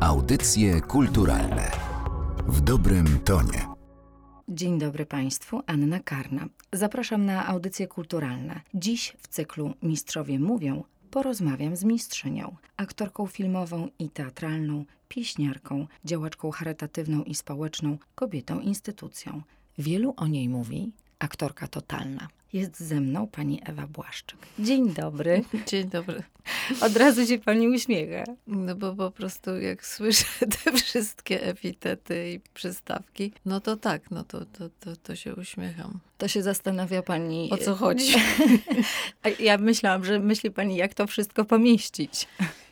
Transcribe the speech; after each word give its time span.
Audycje 0.00 0.80
kulturalne 0.80 1.70
w 2.48 2.60
dobrym 2.60 3.18
tonie. 3.24 3.66
Dzień 4.48 4.78
dobry 4.78 5.06
Państwu, 5.06 5.62
Anna 5.66 6.00
Karna. 6.00 6.46
Zapraszam 6.72 7.24
na 7.24 7.46
audycje 7.46 7.86
kulturalne. 7.86 8.60
Dziś 8.74 9.16
w 9.18 9.28
cyklu 9.28 9.74
Mistrzowie 9.82 10.38
Mówią 10.38 10.84
porozmawiam 11.10 11.76
z 11.76 11.84
mistrzynią, 11.84 12.56
aktorką 12.76 13.26
filmową 13.26 13.88
i 13.98 14.10
teatralną, 14.10 14.84
pieśniarką, 15.08 15.86
działaczką 16.04 16.50
charytatywną 16.50 17.22
i 17.22 17.34
społeczną, 17.34 17.98
kobietą 18.14 18.60
instytucją. 18.60 19.42
Wielu 19.78 20.14
o 20.16 20.26
niej 20.26 20.48
mówi, 20.48 20.92
aktorka 21.18 21.68
totalna. 21.68 22.28
Jest 22.52 22.80
ze 22.80 23.00
mną 23.00 23.26
pani 23.26 23.60
Ewa 23.64 23.86
Błaszczyk. 23.86 24.38
Dzień 24.58 24.94
dobry. 24.94 25.44
Dzień 25.68 25.88
dobry. 25.88 26.22
Od 26.80 26.96
razu 26.96 27.26
się 27.26 27.38
pani 27.38 27.68
uśmiecha. 27.68 28.24
No 28.46 28.74
bo 28.74 28.94
po 28.94 29.10
prostu 29.10 29.60
jak 29.60 29.86
słyszę 29.86 30.24
te 30.64 30.72
wszystkie 30.72 31.42
epitety 31.42 32.32
i 32.32 32.40
przystawki, 32.54 33.32
no 33.44 33.60
to 33.60 33.76
tak, 33.76 34.10
no 34.10 34.24
to, 34.24 34.44
to, 34.44 34.68
to, 34.80 34.96
to 34.96 35.16
się 35.16 35.34
uśmiecham. 35.34 36.00
To 36.18 36.28
się 36.28 36.42
zastanawia 36.42 37.02
pani... 37.02 37.50
O 37.52 37.56
co 37.56 37.74
chodzi? 37.74 38.14
ja 39.40 39.58
myślałam, 39.58 40.04
że 40.04 40.18
myśli 40.18 40.50
pani, 40.50 40.76
jak 40.76 40.94
to 40.94 41.06
wszystko 41.06 41.44
pomieścić. 41.44 42.28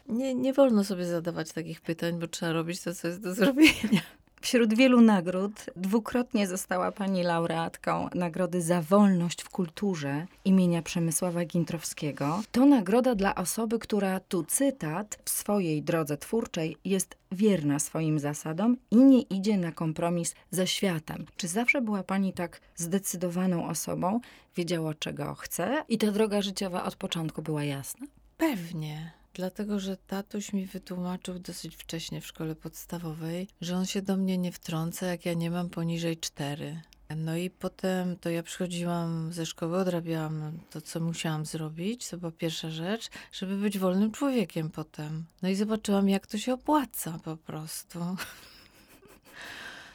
Nie, 0.09 0.35
nie 0.35 0.53
wolno 0.53 0.85
sobie 0.85 1.07
zadawać 1.07 1.53
takich 1.53 1.81
pytań, 1.81 2.19
bo 2.19 2.27
trzeba 2.27 2.53
robić 2.53 2.81
to, 2.81 2.95
co 2.95 3.09
jest 3.09 3.21
do 3.21 3.35
zrobienia. 3.35 4.03
Wśród 4.41 4.75
wielu 4.75 5.01
nagród 5.01 5.67
dwukrotnie 5.77 6.47
została 6.47 6.93
pani 6.93 7.23
laureatką 7.23 8.09
Nagrody 8.15 8.63
za 8.63 8.83
Wolność 8.83 9.43
w 9.43 9.49
Kulturze 9.49 10.27
imienia 10.45 10.83
Przemysława 10.83 11.45
Gintrowskiego. 11.45 12.41
To 12.53 12.67
nagroda 12.67 13.15
dla 13.15 13.35
osoby, 13.35 13.79
która, 13.79 14.21
tu 14.21 14.45
cytat, 14.45 15.19
w 15.25 15.31
swojej 15.31 15.83
drodze 15.83 16.17
twórczej 16.17 16.77
jest 16.85 17.17
wierna 17.33 17.79
swoim 17.79 18.19
zasadom 18.19 18.77
i 18.91 18.97
nie 18.97 19.21
idzie 19.21 19.57
na 19.57 19.73
kompromis 19.73 20.35
ze 20.51 20.67
światem. 20.67 21.27
Czy 21.37 21.49
zawsze 21.49 21.81
była 21.81 22.03
pani 22.03 22.33
tak 22.33 22.61
zdecydowaną 22.77 23.69
osobą, 23.69 24.21
wiedziała 24.57 24.95
czego 24.95 25.35
chce 25.35 25.85
i 25.89 25.99
ta 25.99 26.11
droga 26.11 26.43
życiowa 26.43 26.85
od 26.85 26.97
początku 26.97 27.43
była 27.43 27.65
jasna? 27.65 28.07
Pewnie. 28.37 29.18
Dlatego, 29.39 29.81
że 29.81 29.97
tatuś 29.97 30.53
mi 30.53 30.67
wytłumaczył 30.67 31.39
dosyć 31.39 31.77
wcześnie 31.77 32.21
w 32.21 32.27
szkole 32.27 32.55
podstawowej, 32.55 33.49
że 33.61 33.77
on 33.77 33.87
się 33.87 34.03
do 34.03 34.17
mnie 34.17 34.39
nie 34.39 34.53
wtrąca, 34.53 35.07
jak 35.07 35.27
ja 35.27 35.35
nie 35.35 35.51
mam 35.51 35.71
poniżej 35.71 36.17
cztery. 36.17 36.81
No 37.17 37.37
i 37.37 37.51
potem 37.51 38.17
to 38.17 38.31
ja 38.31 38.43
przychodziłam 38.43 39.33
ze 39.33 39.47
szkoły, 39.47 39.79
odrabiałam 39.79 40.59
to, 40.71 40.81
co 40.81 41.01
musiałam 41.01 41.47
zrobić. 41.47 42.09
To 42.09 42.19
była 42.19 42.33
pierwsza 42.33 42.71
rzecz, 42.71 43.11
żeby 43.33 43.57
być 43.57 43.79
wolnym 43.79 44.13
człowiekiem 44.13 44.71
potem. 44.71 45.25
No 45.43 45.49
i 45.49 45.55
zobaczyłam, 45.55 46.09
jak 46.09 46.27
to 46.27 46.39
się 46.39 46.55
opłaca 46.55 47.19
po 47.25 47.37
prostu. 47.37 47.99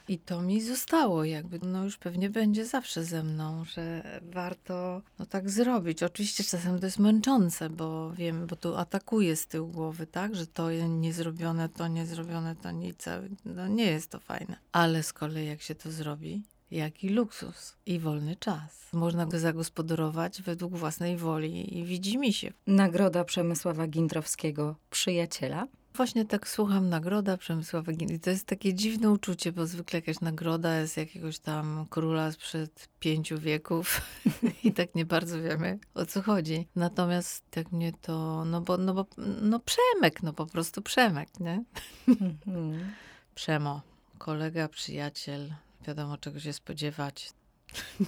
I 0.08 0.18
to 0.20 0.42
mi 0.42 0.62
zostało 0.62 1.23
jakby, 1.23 1.59
no 1.59 1.84
już 1.84 1.98
pewnie 1.98 2.30
będzie 2.30 2.66
zawsze 2.66 3.04
ze 3.04 3.23
mną, 3.23 3.66
że 3.66 4.04
warto 4.22 5.02
no 5.20 5.26
tak 5.26 5.50
zrobić. 5.50 6.04
Oczywiście 6.04 6.44
czasem 6.44 6.80
to 6.80 6.86
jest 6.86 7.00
męczące, 7.00 7.70
bo 7.70 8.12
wiem, 8.12 8.48
bo 8.48 8.56
tu 8.56 8.76
atakuje 8.76 9.36
z 9.36 9.48
tyłu 9.48 9.68
głowy, 9.68 10.08
tak, 10.08 10.36
że 10.36 10.48
to 10.48 10.72
nie 10.72 11.14
zrobione, 11.14 11.70
to 11.70 11.88
nie 11.88 12.06
zrobione, 12.06 12.56
to 12.56 12.72
nic, 12.72 13.06
no 13.45 13.68
nie 13.68 13.86
jest 13.86 14.10
to 14.10 14.20
fajne. 14.20 14.56
Ale 14.72 15.04
z 15.04 15.14
kolei 15.14 15.48
jak 15.48 15.62
się 15.62 15.76
to 15.76 15.92
zrobi, 15.92 16.44
jaki 16.72 17.10
luksus 17.10 17.76
i 17.86 18.00
wolny 18.00 18.36
czas. 18.36 18.84
Można 18.94 19.26
go 19.26 19.40
zagospodarować 19.40 20.42
według 20.42 20.76
własnej 20.76 21.17
woli 21.17 21.78
i 21.78 21.86
widzi 21.86 22.17
mi 22.17 22.34
się. 22.34 22.54
Nagroda 22.67 23.23
Przemysława 23.23 23.88
Gintrowskiego, 23.88 24.76
przyjaciela. 24.90 25.67
Właśnie 25.95 26.25
tak 26.25 26.47
słucham 26.47 26.89
nagroda 26.89 27.38
Przemysława 27.38 27.91
Gini. 27.91 28.19
To 28.19 28.30
jest 28.30 28.47
takie 28.47 28.73
dziwne 28.73 29.11
uczucie, 29.11 29.52
bo 29.52 29.67
zwykle 29.67 29.99
jakaś 29.99 30.19
nagroda 30.19 30.80
jest 30.80 30.97
jakiegoś 30.97 31.39
tam 31.39 31.86
króla 31.89 32.31
sprzed 32.31 32.89
pięciu 32.99 33.39
wieków 33.39 34.02
i 34.64 34.71
tak 34.71 34.95
nie 34.95 35.05
bardzo 35.05 35.42
wiemy 35.42 35.80
o 35.93 36.05
co 36.05 36.21
chodzi. 36.21 36.67
Natomiast 36.76 37.43
tak 37.52 37.71
mnie 37.71 37.92
to, 38.02 38.45
no 38.45 38.61
bo, 38.61 38.77
no 38.77 38.93
bo, 38.93 39.05
no 39.42 39.59
Przemek, 39.59 40.23
no 40.23 40.33
po 40.33 40.45
prostu 40.45 40.82
Przemek, 40.82 41.39
nie? 41.39 41.64
Mhm. 42.08 42.92
Przemo, 43.36 43.82
kolega, 44.17 44.67
przyjaciel, 44.67 45.53
wiadomo 45.87 46.17
czego 46.17 46.39
się 46.39 46.53
spodziewać. 46.53 47.33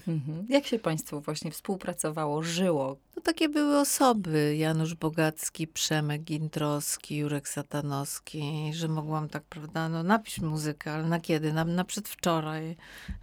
Mhm. 0.07 0.45
Jak 0.49 0.67
się 0.67 0.79
Państwu 0.79 1.21
właśnie 1.21 1.51
współpracowało, 1.51 2.43
żyło? 2.43 2.97
No 3.15 3.21
takie 3.21 3.49
były 3.49 3.79
osoby, 3.79 4.55
Janusz 4.57 4.95
Bogacki, 4.95 5.67
Przemek 5.67 6.21
Gintrowski, 6.21 7.17
Jurek 7.17 7.49
Satanowski, 7.49 8.71
że 8.73 8.87
mogłam 8.87 9.29
tak, 9.29 9.43
prawda, 9.43 9.89
no 9.89 10.03
napisz 10.03 10.39
muzykę, 10.39 10.91
ale 10.91 11.07
na 11.07 11.19
kiedy? 11.19 11.53
Na, 11.53 11.65
na 11.65 11.83
przedwczoraj. 11.83 12.75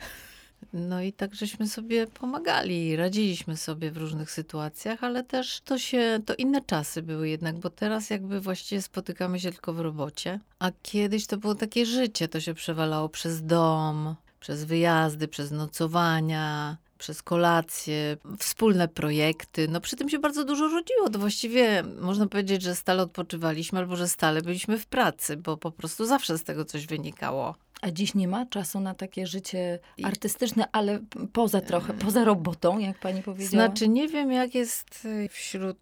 No 0.72 1.02
i 1.02 1.12
tak 1.12 1.34
żeśmy 1.34 1.69
sobie 1.69 2.06
pomagali, 2.06 2.97
radziliśmy 2.97 3.56
sobie 3.56 3.91
w 3.91 3.97
różnych 3.97 4.31
sytuacjach, 4.31 5.04
ale 5.04 5.25
też 5.25 5.60
to 5.60 5.78
się, 5.78 6.20
to 6.26 6.34
inne 6.34 6.60
czasy 6.60 7.02
były 7.02 7.28
jednak, 7.28 7.58
bo 7.58 7.70
teraz 7.70 8.10
jakby 8.10 8.41
właściwie 8.41 8.82
spotykamy 8.82 9.41
się 9.41 9.52
tylko 9.52 9.72
w 9.72 9.81
robocie, 9.81 10.41
a 10.58 10.70
kiedyś 10.82 11.26
to 11.26 11.36
było 11.36 11.54
takie 11.54 11.86
życie, 11.86 12.28
to 12.28 12.41
się 12.41 12.54
przewalało 12.54 13.08
przez 13.08 13.47
dom, 13.47 14.14
przez 14.42 14.64
wyjazdy, 14.64 15.28
przez 15.28 15.50
nocowania, 15.50 16.76
przez 16.98 17.22
kolacje, 17.22 18.16
wspólne 18.38 18.88
projekty. 18.88 19.69
No 19.69 19.80
przy 19.80 19.97
tym 19.97 20.08
się 20.08 20.19
bardzo 20.19 20.44
dużo 20.44 20.69
rodziło. 20.69 21.08
To 21.10 21.19
właściwie 21.19 21.82
można 22.00 22.26
powiedzieć, 22.26 22.62
że 22.62 22.75
stale 22.75 23.02
odpoczywaliśmy 23.02 23.78
albo 23.78 23.97
że 23.97 24.08
stale 24.08 24.42
byliśmy 24.42 24.78
w 24.78 24.86
pracy, 24.86 25.36
bo 25.36 25.56
po 25.56 25.70
prostu 25.70 26.06
zawsze 26.06 26.38
z 26.38 26.44
tego 26.44 26.64
coś 26.64 26.86
wynikało. 26.86 27.54
A 27.82 27.91
dziś 27.91 28.14
nie 28.14 28.28
ma 28.28 28.47
czasu 28.47 28.81
na 28.81 28.94
takie 28.94 29.26
życie 29.26 29.78
artystyczne, 30.02 30.64
ale 30.72 31.00
poza 31.32 31.60
trochę, 31.60 31.94
poza 31.94 32.25
robotą, 32.25 32.78
jak 32.78 32.98
pani 32.98 33.22
powiedziała? 33.22 33.66
Znaczy, 33.66 33.88
nie 33.88 34.08
wiem, 34.08 34.32
jak 34.32 34.54
jest 34.54 35.08
wśród 35.31 35.78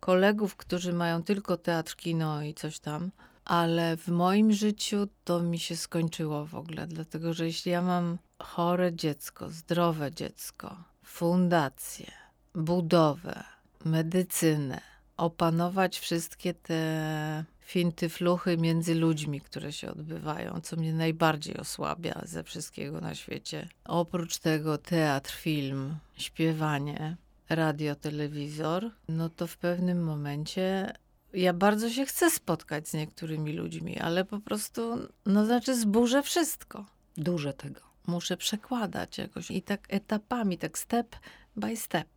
kolegów, 0.00 0.56
którzy 0.56 0.92
mają 0.92 1.22
tylko 1.22 1.56
teatr, 1.56 1.96
kino 1.96 2.42
i 2.42 2.54
coś 2.54 2.78
tam 2.78 3.10
ale 3.44 3.96
w 3.96 4.08
moim 4.08 4.52
życiu 4.52 5.08
to 5.24 5.40
mi 5.40 5.58
się 5.58 5.76
skończyło 5.76 6.46
w 6.46 6.54
ogóle, 6.54 6.86
dlatego 6.86 7.34
że 7.34 7.46
jeśli 7.46 7.72
ja 7.72 7.82
mam 7.82 8.18
chore 8.42 8.92
dziecko, 8.94 9.50
zdrowe 9.50 10.14
dziecko, 10.14 10.76
fundację, 11.04 12.12
budowę, 12.54 13.44
medycynę, 13.84 14.80
opanować 15.16 15.98
wszystkie 15.98 16.54
te 16.54 17.44
finty, 17.60 18.08
fluchy 18.08 18.56
między 18.58 18.94
ludźmi, 18.94 19.40
które 19.40 19.72
się 19.72 19.90
odbywają, 19.90 20.60
co 20.62 20.76
mnie 20.76 20.92
najbardziej 20.92 21.56
osłabia 21.56 22.22
ze 22.24 22.42
wszystkiego 22.42 23.00
na 23.00 23.14
świecie. 23.14 23.68
Oprócz 23.84 24.38
tego 24.38 24.78
teatr, 24.78 25.30
film, 25.30 25.96
śpiewanie, 26.16 27.16
radio, 27.48 27.94
telewizor, 27.94 28.90
no 29.08 29.28
to 29.28 29.46
w 29.46 29.56
pewnym 29.56 30.04
momencie 30.04 30.92
ja 31.34 31.52
bardzo 31.52 31.90
się 31.90 32.06
chcę 32.06 32.30
spotkać 32.30 32.88
z 32.88 32.94
niektórymi 32.94 33.52
ludźmi, 33.52 33.98
ale 33.98 34.24
po 34.24 34.40
prostu, 34.40 34.98
no 35.26 35.46
znaczy 35.46 35.74
zburzę 35.76 36.22
wszystko. 36.22 36.86
Dużo 37.16 37.52
tego. 37.52 37.80
Muszę 38.06 38.36
przekładać 38.36 39.18
jakoś 39.18 39.50
i 39.50 39.62
tak 39.62 39.86
etapami, 39.88 40.58
tak 40.58 40.78
step 40.78 41.16
by 41.56 41.76
step. 41.76 42.08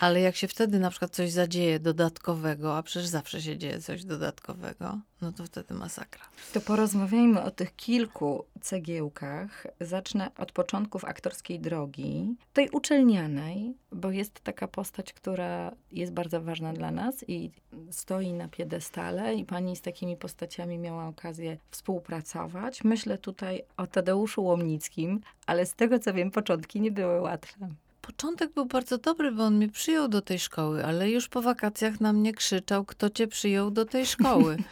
Ale 0.00 0.20
jak 0.20 0.36
się 0.36 0.48
wtedy 0.48 0.78
na 0.78 0.90
przykład 0.90 1.10
coś 1.10 1.30
zadzieje 1.30 1.80
dodatkowego, 1.80 2.76
a 2.76 2.82
przecież 2.82 3.08
zawsze 3.08 3.42
się 3.42 3.58
dzieje 3.58 3.80
coś 3.80 4.04
dodatkowego, 4.04 4.98
no 5.22 5.32
to 5.32 5.44
wtedy 5.44 5.74
masakra. 5.74 6.24
To 6.52 6.60
porozmawiajmy 6.60 7.42
o 7.42 7.50
tych 7.50 7.76
kilku 7.76 8.44
cegiełkach. 8.60 9.66
Zacznę 9.80 10.30
od 10.38 10.52
początków 10.52 11.04
aktorskiej 11.04 11.60
drogi, 11.60 12.36
tej 12.52 12.68
uczelnianej, 12.70 13.74
bo 13.92 14.10
jest 14.10 14.40
taka 14.40 14.68
postać, 14.68 15.12
która 15.12 15.72
jest 15.92 16.12
bardzo 16.12 16.40
ważna 16.40 16.72
dla 16.72 16.90
nas 16.90 17.24
i 17.28 17.50
stoi 17.90 18.32
na 18.32 18.48
piedestale 18.48 19.34
i 19.34 19.44
pani 19.44 19.76
z 19.76 19.80
takimi 19.80 20.16
postaciami 20.16 20.78
miała 20.78 21.06
okazję 21.06 21.56
współpracować. 21.70 22.84
Myślę 22.84 23.18
tutaj 23.18 23.62
o 23.76 23.86
Tadeuszu 23.86 24.44
Łomnickim, 24.44 25.20
ale 25.46 25.66
z 25.66 25.74
tego 25.74 25.98
co 25.98 26.14
wiem, 26.14 26.30
początki 26.30 26.80
nie 26.80 26.90
były 26.90 27.20
łatwe. 27.20 27.68
Początek 28.06 28.52
był 28.52 28.66
bardzo 28.66 28.98
dobry, 28.98 29.32
bo 29.32 29.44
on 29.44 29.56
mnie 29.56 29.68
przyjął 29.68 30.08
do 30.08 30.22
tej 30.22 30.38
szkoły, 30.38 30.84
ale 30.84 31.10
już 31.10 31.28
po 31.28 31.42
wakacjach 31.42 32.00
na 32.00 32.12
mnie 32.12 32.32
krzyczał, 32.32 32.84
kto 32.84 33.10
cię 33.10 33.26
przyjął 33.26 33.70
do 33.70 33.84
tej 33.84 34.06
szkoły. 34.06 34.56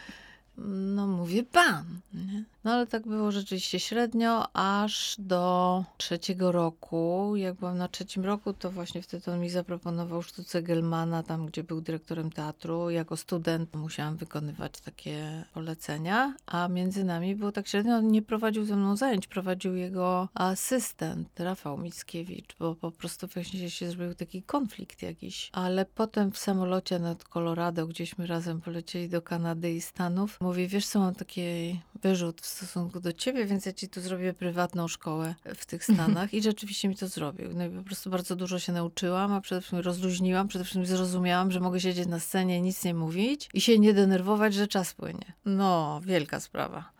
No 0.95 1.07
mówię, 1.07 1.43
pan. 1.43 1.85
Nie? 2.13 2.43
No 2.63 2.71
ale 2.71 2.87
tak 2.87 3.07
było 3.07 3.31
rzeczywiście 3.31 3.79
średnio, 3.79 4.55
aż 4.55 5.15
do 5.19 5.83
trzeciego 5.97 6.51
roku. 6.51 7.35
Jak 7.35 7.55
byłam 7.55 7.77
na 7.77 7.87
trzecim 7.87 8.25
roku, 8.25 8.53
to 8.53 8.71
właśnie 8.71 9.01
wtedy 9.01 9.31
on 9.31 9.39
mi 9.39 9.49
zaproponował 9.49 10.21
sztuce 10.21 10.63
Gelmana, 10.63 11.23
tam 11.23 11.45
gdzie 11.45 11.63
był 11.63 11.81
dyrektorem 11.81 12.31
teatru. 12.31 12.89
Jako 12.89 13.17
student 13.17 13.75
musiałam 13.75 14.17
wykonywać 14.17 14.81
takie 14.81 15.45
polecenia, 15.53 16.35
a 16.45 16.67
między 16.67 17.03
nami 17.03 17.35
było 17.35 17.51
tak 17.51 17.67
średnio. 17.67 17.95
On 17.95 18.11
nie 18.11 18.21
prowadził 18.21 18.65
ze 18.65 18.75
mną 18.75 18.95
zajęć, 18.95 19.27
prowadził 19.27 19.75
jego 19.75 20.29
asystent, 20.33 21.39
Rafał 21.39 21.77
Mickiewicz, 21.77 22.55
bo 22.59 22.75
po 22.75 22.91
prostu 22.91 23.27
właśnie 23.27 23.69
się 23.69 23.91
zrobił 23.91 24.15
taki 24.15 24.43
konflikt 24.43 25.01
jakiś. 25.01 25.49
Ale 25.53 25.85
potem 25.85 26.31
w 26.31 26.37
samolocie 26.37 26.99
nad 26.99 27.23
Colorado, 27.23 27.87
gdzieśmy 27.87 28.27
razem 28.27 28.61
polecieli 28.61 29.09
do 29.09 29.21
Kanady 29.21 29.71
i 29.71 29.81
Stanów, 29.81 30.41
mówi, 30.41 30.67
wiesz 30.67 30.87
co, 30.87 30.99
mam 30.99 31.15
takie 31.15 31.75
wyrzut 32.01 32.41
w 32.41 32.52
stosunku 32.53 32.99
do 32.99 33.13
ciebie, 33.13 33.45
więc 33.45 33.65
ja 33.65 33.73
ci 33.73 33.89
tu 33.89 34.01
zrobię 34.01 34.33
prywatną 34.33 34.87
szkołę 34.87 35.35
w 35.55 35.65
tych 35.65 35.83
Stanach. 35.83 36.33
I 36.33 36.41
rzeczywiście 36.41 36.87
mi 36.87 36.95
to 36.95 37.07
zrobił. 37.07 37.49
No 37.53 37.65
i 37.65 37.69
po 37.69 37.83
prostu 37.83 38.09
bardzo 38.09 38.35
dużo 38.35 38.59
się 38.59 38.71
nauczyłam, 38.71 39.33
a 39.33 39.41
przede 39.41 39.61
wszystkim 39.61 39.79
rozluźniłam, 39.79 40.47
przede 40.47 40.65
wszystkim 40.65 40.85
zrozumiałam, 40.85 41.51
że 41.51 41.59
mogę 41.59 41.79
siedzieć 41.79 42.07
na 42.07 42.19
scenie, 42.19 42.61
nic 42.61 42.83
nie 42.83 42.93
mówić 42.93 43.49
i 43.53 43.61
się 43.61 43.79
nie 43.79 43.93
denerwować, 43.93 44.53
że 44.53 44.67
czas 44.67 44.93
płynie. 44.93 45.33
No, 45.45 46.01
wielka 46.05 46.39
sprawa. 46.39 46.91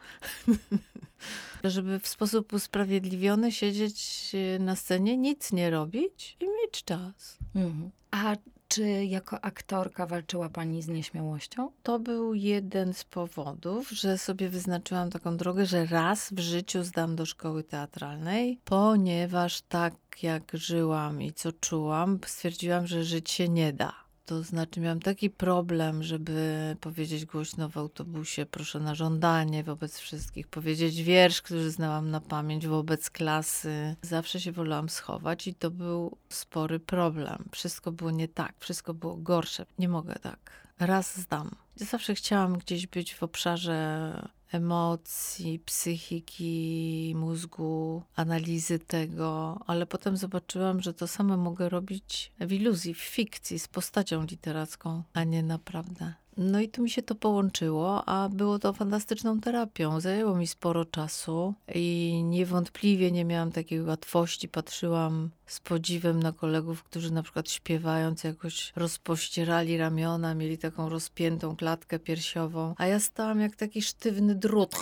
Żeby 1.64 2.00
w 2.00 2.08
sposób 2.08 2.54
usprawiedliwiony 2.54 3.52
siedzieć 3.52 4.32
na 4.60 4.76
scenie, 4.76 5.18
nic 5.18 5.52
nie 5.52 5.70
robić 5.70 6.38
i 6.40 6.46
mieć 6.46 6.84
czas. 6.84 7.38
Mhm. 7.56 7.92
A 8.12 8.36
czy 8.74 9.06
jako 9.06 9.46
aktorka 9.46 10.06
walczyła 10.06 10.50
pani 10.50 10.82
z 10.82 10.88
nieśmiałością? 10.88 11.72
To 11.84 12.00
był 12.00 12.34
jeden 12.34 12.94
z 12.94 13.04
powodów, 13.04 13.90
że 13.90 14.18
sobie 14.18 14.50
wyznaczyłam 14.50 15.10
taką 15.10 15.38
drogę, 15.38 15.66
że 15.66 15.86
raz 15.86 16.30
w 16.32 16.40
życiu 16.40 16.84
zdam 16.84 17.16
do 17.16 17.26
szkoły 17.26 17.64
teatralnej, 17.64 18.60
ponieważ 18.66 19.62
tak 19.62 19.94
jak 20.24 20.44
żyłam 20.54 21.22
i 21.22 21.34
co 21.34 21.52
czułam, 21.52 22.20
stwierdziłam, 22.26 22.88
że 22.88 23.04
żyć 23.04 23.32
się 23.32 23.50
nie 23.50 23.74
da. 23.74 24.03
To 24.26 24.44
znaczy, 24.44 24.80
miałam 24.80 25.00
taki 25.00 25.30
problem, 25.30 26.04
żeby 26.04 26.78
powiedzieć 26.82 27.26
głośno 27.26 27.70
w 27.70 27.78
autobusie, 27.78 28.46
proszę 28.46 28.80
na 28.80 28.96
żądanie 28.96 29.64
wobec 29.64 29.98
wszystkich, 29.98 30.48
powiedzieć 30.48 31.04
wiersz, 31.04 31.42
który 31.42 31.72
znałam 31.72 32.12
na 32.12 32.22
pamięć 32.22 32.68
wobec 32.68 33.10
klasy. 33.10 33.96
Zawsze 34.02 34.40
się 34.40 34.52
wolałam 34.52 34.90
schować 34.90 35.48
i 35.48 35.56
to 35.56 35.72
był 35.72 36.18
spory 36.30 36.80
problem. 36.80 37.46
Wszystko 37.52 37.92
było 37.92 38.12
nie 38.12 38.28
tak, 38.28 38.56
wszystko 38.60 38.94
było 38.94 39.18
gorsze. 39.18 39.66
Nie 39.80 39.90
mogę 39.90 40.16
tak. 40.16 40.52
Raz 40.80 41.20
zdam. 41.20 41.56
Zawsze 41.76 42.16
chciałam 42.16 42.58
gdzieś 42.58 42.88
być 42.88 43.16
w 43.16 43.24
obszarze 43.24 44.28
emocji, 44.54 45.60
psychiki, 45.60 47.14
mózgu, 47.16 48.04
analizy 48.16 48.80
tego, 48.80 49.60
ale 49.68 49.86
potem 49.86 50.18
zobaczyłam, 50.18 50.82
że 50.82 50.94
to 50.94 51.08
samo 51.08 51.38
mogę 51.38 51.70
robić 51.70 52.32
w 52.40 52.52
iluzji, 52.52 52.94
w 52.94 53.02
fikcji, 53.02 53.60
z 53.60 53.68
postacią 53.68 54.26
literacką, 54.26 55.04
a 55.14 55.24
nie 55.24 55.44
naprawdę. 55.44 56.14
No 56.38 56.62
i 56.62 56.70
tu 56.70 56.82
mi 56.82 56.90
się 56.90 57.02
to 57.02 57.16
połączyło, 57.16 58.06
a 58.06 58.30
było 58.30 58.60
to 58.60 58.74
fantastyczną 58.74 59.40
terapią. 59.40 60.00
Zajęło 60.00 60.36
mi 60.36 60.48
sporo 60.48 60.86
czasu 60.86 61.54
i 61.76 62.22
niewątpliwie 62.26 63.12
nie 63.12 63.26
miałam 63.26 63.52
takiej 63.52 63.82
łatwości. 63.82 64.48
Patrzyłam 64.48 65.30
z 65.46 65.60
podziwem 65.60 66.24
na 66.24 66.32
kolegów, 66.32 66.84
którzy 66.84 67.14
na 67.14 67.24
przykład 67.24 67.50
śpiewając 67.50 68.24
jakoś 68.24 68.74
rozpościerali 68.76 69.78
ramiona, 69.78 70.36
mieli 70.36 70.58
taką 70.58 70.90
rozpiętą 70.90 71.56
klatkę 71.56 72.00
piersiową, 72.00 72.76
a 72.78 72.88
ja 72.88 73.00
stałam 73.00 73.40
jak 73.40 73.56
taki 73.56 73.82
sztywny 73.82 74.36
drut 74.36 74.76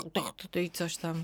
i 0.56 0.69
coś 0.69 0.98
tam 0.98 1.24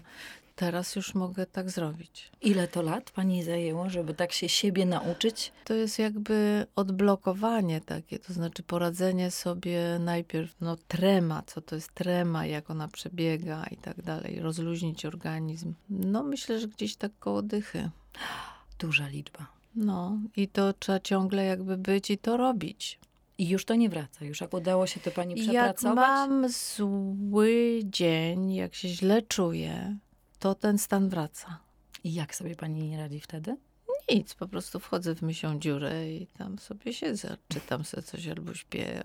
teraz 0.57 0.95
już 0.95 1.15
mogę 1.15 1.45
tak 1.45 1.69
zrobić. 1.69 2.31
Ile 2.41 2.67
to 2.67 2.81
lat 2.81 3.11
pani 3.11 3.43
zajęło, 3.43 3.89
żeby 3.89 4.13
tak 4.13 4.31
się 4.31 4.49
siebie 4.49 4.85
nauczyć? 4.85 5.51
To 5.65 5.73
jest 5.73 5.99
jakby 5.99 6.65
odblokowanie 6.75 7.81
takie, 7.81 8.19
to 8.19 8.33
znaczy 8.33 8.63
poradzenie 8.63 9.31
sobie 9.31 9.99
najpierw, 9.99 10.55
no 10.61 10.75
trema, 10.87 11.43
co 11.45 11.61
to 11.61 11.75
jest 11.75 11.93
trema, 11.93 12.45
jak 12.45 12.69
ona 12.69 12.87
przebiega 12.87 13.65
i 13.71 13.77
tak 13.77 14.01
dalej, 14.01 14.39
rozluźnić 14.39 15.05
organizm. 15.05 15.73
No 15.89 16.23
myślę, 16.23 16.59
że 16.59 16.67
gdzieś 16.67 16.95
tak 16.95 17.11
koło 17.19 17.41
dychy. 17.41 17.89
Duża 18.79 19.07
liczba. 19.07 19.47
No 19.75 20.17
i 20.35 20.47
to 20.47 20.73
trzeba 20.73 20.99
ciągle 20.99 21.45
jakby 21.45 21.77
być 21.77 22.11
i 22.11 22.17
to 22.17 22.37
robić. 22.37 22.99
I 23.37 23.49
już 23.49 23.65
to 23.65 23.75
nie 23.75 23.89
wraca. 23.89 24.25
Już 24.25 24.41
jak 24.41 24.53
udało 24.53 24.87
się 24.87 24.99
to 24.99 25.11
pani 25.11 25.35
przepracować? 25.35 25.83
Jak 25.83 25.95
mam 25.95 26.49
zły 26.49 27.79
dzień, 27.83 28.53
jak 28.53 28.75
się 28.75 28.89
źle 28.89 29.21
czuję, 29.21 29.97
to 30.39 30.55
ten 30.55 30.77
stan 30.77 31.09
wraca. 31.09 31.59
I 32.03 32.13
jak 32.13 32.35
sobie 32.35 32.55
pani 32.55 32.89
nie 32.89 32.97
radzi 32.97 33.19
wtedy? 33.19 33.57
Nic, 34.09 34.33
po 34.33 34.47
prostu 34.47 34.79
wchodzę 34.79 35.15
w 35.15 35.21
myślą 35.21 35.59
dziurę 35.59 36.11
i 36.11 36.27
tam 36.27 36.59
sobie 36.59 36.93
siedzę, 36.93 37.37
czytam 37.47 37.83
sobie 37.83 38.03
coś 38.03 38.27
albo 38.27 38.53
śpię. 38.53 39.01